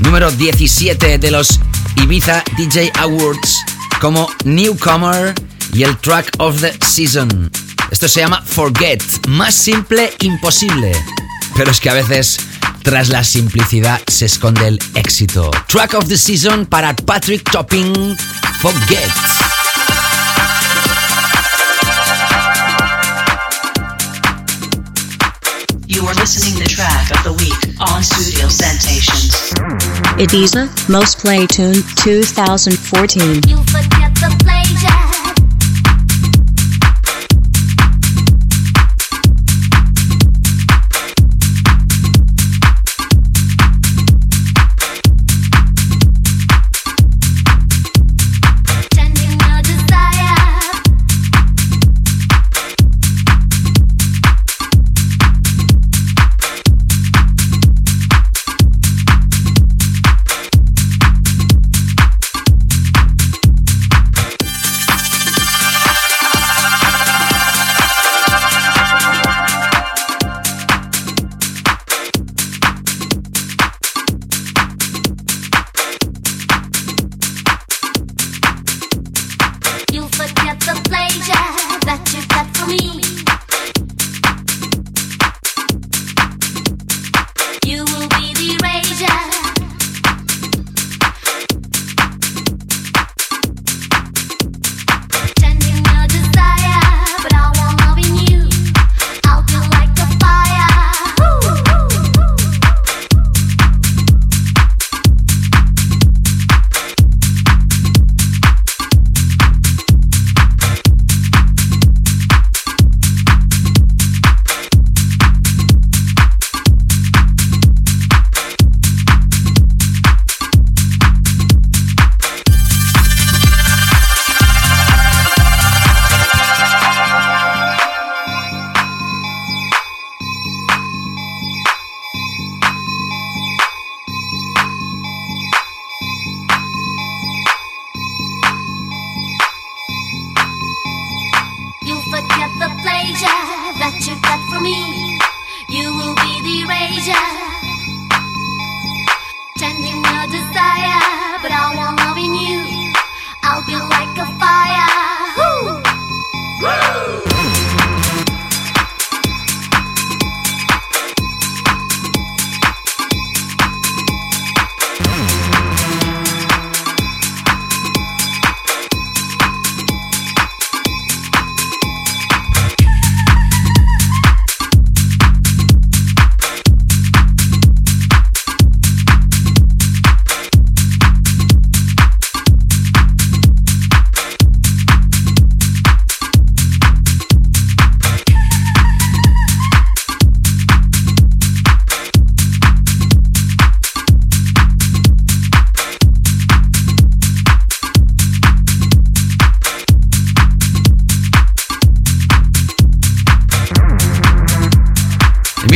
número 0.00 0.30
17 0.30 1.18
de 1.18 1.30
los 1.30 1.60
Ibiza 1.96 2.44
DJ 2.56 2.92
Awards 2.98 3.64
como 4.00 4.28
Newcomer 4.44 5.34
y 5.72 5.82
el 5.82 5.96
Track 5.98 6.30
of 6.38 6.60
the 6.60 6.76
Season. 6.86 7.50
Esto 7.90 8.08
se 8.08 8.20
llama 8.20 8.42
Forget. 8.44 9.02
Más 9.28 9.54
simple 9.54 10.12
imposible. 10.20 10.92
Pero 11.56 11.70
es 11.70 11.80
que 11.80 11.90
a 11.90 11.94
veces 11.94 12.38
tras 12.88 13.10
la 13.10 13.22
simplicidad 13.22 14.00
se 14.06 14.24
esconde 14.24 14.66
el 14.66 14.78
éxito. 14.94 15.50
Track 15.66 15.92
of 15.92 16.08
the 16.08 16.16
Season 16.16 16.64
para 16.64 16.96
Patrick 16.96 17.44
Topping, 17.50 18.16
Forget. 18.60 19.10
You 25.86 26.06
are 26.06 26.14
listening 26.14 26.58
the 26.58 26.66
track 26.66 27.10
of 27.10 27.22
the 27.24 27.34
week 27.34 27.78
on 27.78 28.02
Studio 28.02 28.48
Sensations. 28.48 29.52
Ibiza 30.16 30.70
Most 30.88 31.20
Play 31.20 31.46
Tune 31.46 31.82
2014. 31.96 33.42
You 33.46 33.58
forget 33.64 34.14
the 34.14 34.34
pleasure. 34.42 35.27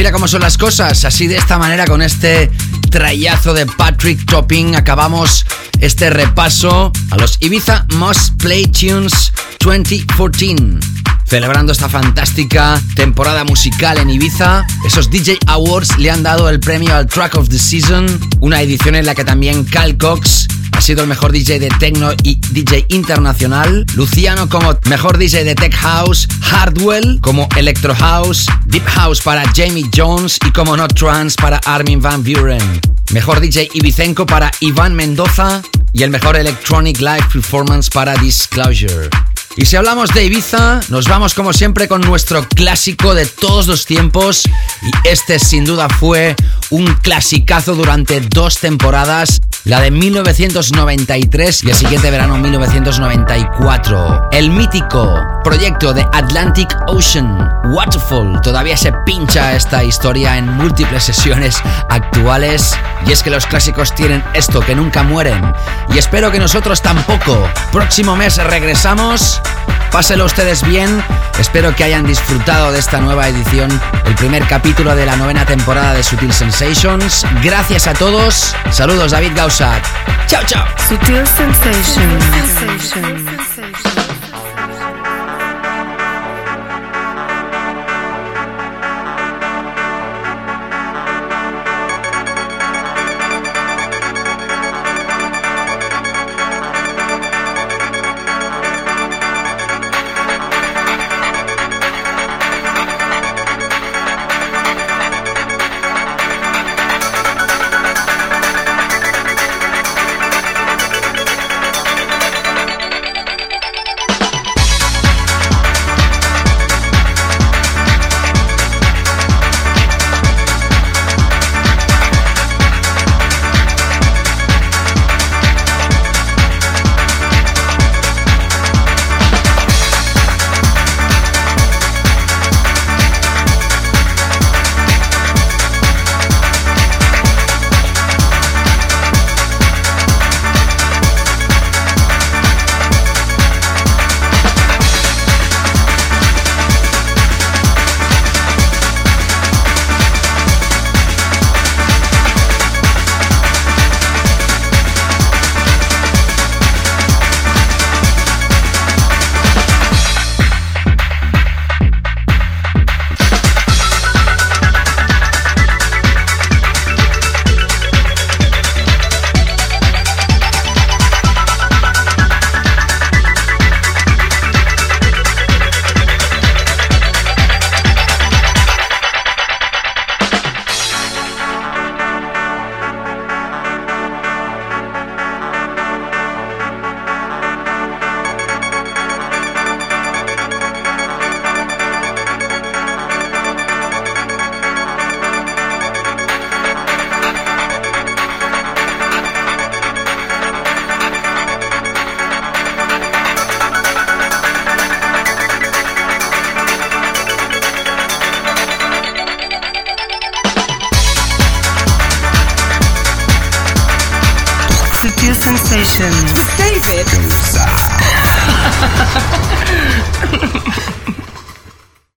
Mira 0.03 0.11
cómo 0.11 0.27
son 0.27 0.41
las 0.41 0.59
cosas, 0.59 1.05
así 1.05 1.29
de 1.29 1.37
esta 1.37 1.59
manera 1.59 1.85
con 1.85 2.03
este 2.03 2.51
trayazo 2.91 3.55
de 3.55 3.67
Patrick 3.67 4.27
Topping 4.27 4.75
acabamos 4.75 5.47
este 5.79 6.11
repaso 6.11 6.91
a 7.13 7.17
los 7.19 7.37
Ibiza 7.39 7.87
Most 7.95 8.35
Play 8.43 8.67
Tunes 8.67 9.33
2014. 9.61 10.57
Celebrando 11.25 11.71
esta 11.71 11.89
fantástica 11.89 12.83
temporada 12.97 13.45
musical 13.45 13.99
en 13.99 14.11
Ibiza, 14.11 14.67
esos 14.85 15.09
DJ 15.09 15.39
Awards 15.47 15.97
le 15.99 16.11
han 16.11 16.25
dado 16.25 16.49
el 16.49 16.59
premio 16.59 16.97
al 16.97 17.07
Track 17.07 17.37
of 17.37 17.49
the 17.49 17.61
Season, 17.61 18.05
una 18.41 18.61
edición 18.61 18.97
en 18.97 19.07
la 19.07 19.15
que 19.15 19.25
también 19.25 19.63
Cal 19.63 19.97
Cox 19.99 20.49
sido 20.83 21.03
el 21.03 21.09
mejor 21.09 21.31
DJ 21.31 21.61
de 21.61 21.69
techno 21.69 22.11
y 22.25 22.41
DJ 22.51 22.87
internacional, 22.89 23.87
Luciano 23.95 24.49
como 24.49 24.77
mejor 24.89 25.17
DJ 25.17 25.45
de 25.45 25.55
tech 25.55 25.73
house, 25.77 26.27
Hardwell 26.41 27.21
como 27.21 27.49
electro 27.57 27.95
house, 27.95 28.47
deep 28.67 28.85
house 28.87 29.21
para 29.21 29.45
Jamie 29.55 29.89
Jones 29.95 30.41
y 30.45 30.51
como 30.51 30.77
no 30.77 30.89
trance 30.89 31.37
para 31.41 31.59
Armin 31.59 32.03
van 32.03 32.25
Buren. 32.25 32.81
Mejor 33.13 33.39
DJ 33.39 33.71
Ibicenco 33.75 34.27
para 34.27 34.51
Iván 34.59 34.95
Mendoza 34.95 35.63
y 35.93 36.03
el 36.03 36.11
mejor 36.11 36.35
electronic 36.35 36.99
live 36.99 37.27
performance 37.33 37.89
para 37.89 38.17
Disclosure. 38.17 39.09
Y 39.55 39.67
si 39.67 39.77
hablamos 39.77 40.11
de 40.15 40.25
Ibiza, 40.25 40.81
nos 40.89 41.07
vamos 41.07 41.35
como 41.35 41.53
siempre 41.53 41.87
con 41.87 42.01
nuestro 42.01 42.49
clásico 42.49 43.15
de 43.15 43.27
todos 43.27 43.67
los 43.67 43.85
tiempos. 43.85 44.45
Y 44.83 45.09
este 45.09 45.39
sin 45.39 45.67
duda 45.67 45.89
fue 45.91 46.35
un 46.73 46.87
clasicazo 47.03 47.75
durante 47.75 48.19
dos 48.21 48.59
temporadas, 48.59 49.43
la 49.65 49.83
de 49.83 49.91
1993 49.91 51.65
y 51.65 51.69
el 51.69 51.77
siguiente 51.77 52.11
verano 52.11 52.39
1994. 52.39 54.31
El 54.33 54.49
mítico 54.49 55.15
proyecto 55.45 55.93
de 55.93 56.07
Atlantic 56.15 56.75
Ocean, 56.87 57.47
Waterfall, 57.75 58.41
todavía 58.41 58.79
se 58.79 58.91
pincha 59.05 59.55
esta 59.55 59.85
historia 59.85 60.39
en 60.39 60.49
múltiples 60.49 61.05
sesiones 61.05 61.61
actuales. 61.91 62.75
Y 63.07 63.13
es 63.13 63.23
que 63.23 63.29
los 63.29 63.45
clásicos 63.45 63.95
tienen 63.95 64.25
esto, 64.33 64.61
que 64.61 64.75
nunca 64.75 65.03
mueren. 65.03 65.53
Y 65.95 65.99
espero 65.99 66.33
que 66.33 66.39
nosotros 66.39 66.81
tampoco. 66.81 67.47
Próximo 67.71 68.17
mes 68.17 68.43
regresamos. 68.43 69.43
Pásenlo 69.93 70.25
ustedes 70.25 70.67
bien. 70.67 71.05
Espero 71.39 71.77
que 71.77 71.85
hayan 71.85 72.07
disfrutado 72.07 72.73
de 72.73 72.79
esta 72.79 72.99
nueva 72.99 73.29
edición, 73.29 73.71
el 74.07 74.15
primer 74.15 74.47
capítulo 74.47 74.97
de 74.97 75.05
la 75.05 75.17
novena 75.17 75.45
temporada 75.45 75.93
de 75.93 76.03
Sutil 76.03 76.33
Sensations. 76.63 77.27
Gracias 77.43 77.89
a 77.89 77.93
todos. 77.93 78.55
Saludos, 78.71 79.11
David 79.11 79.33
Gausat. 79.35 79.85
Chao, 80.29 80.45
chao. 80.47 80.65
Sutil 80.89 81.27
Sensations. 81.27 82.23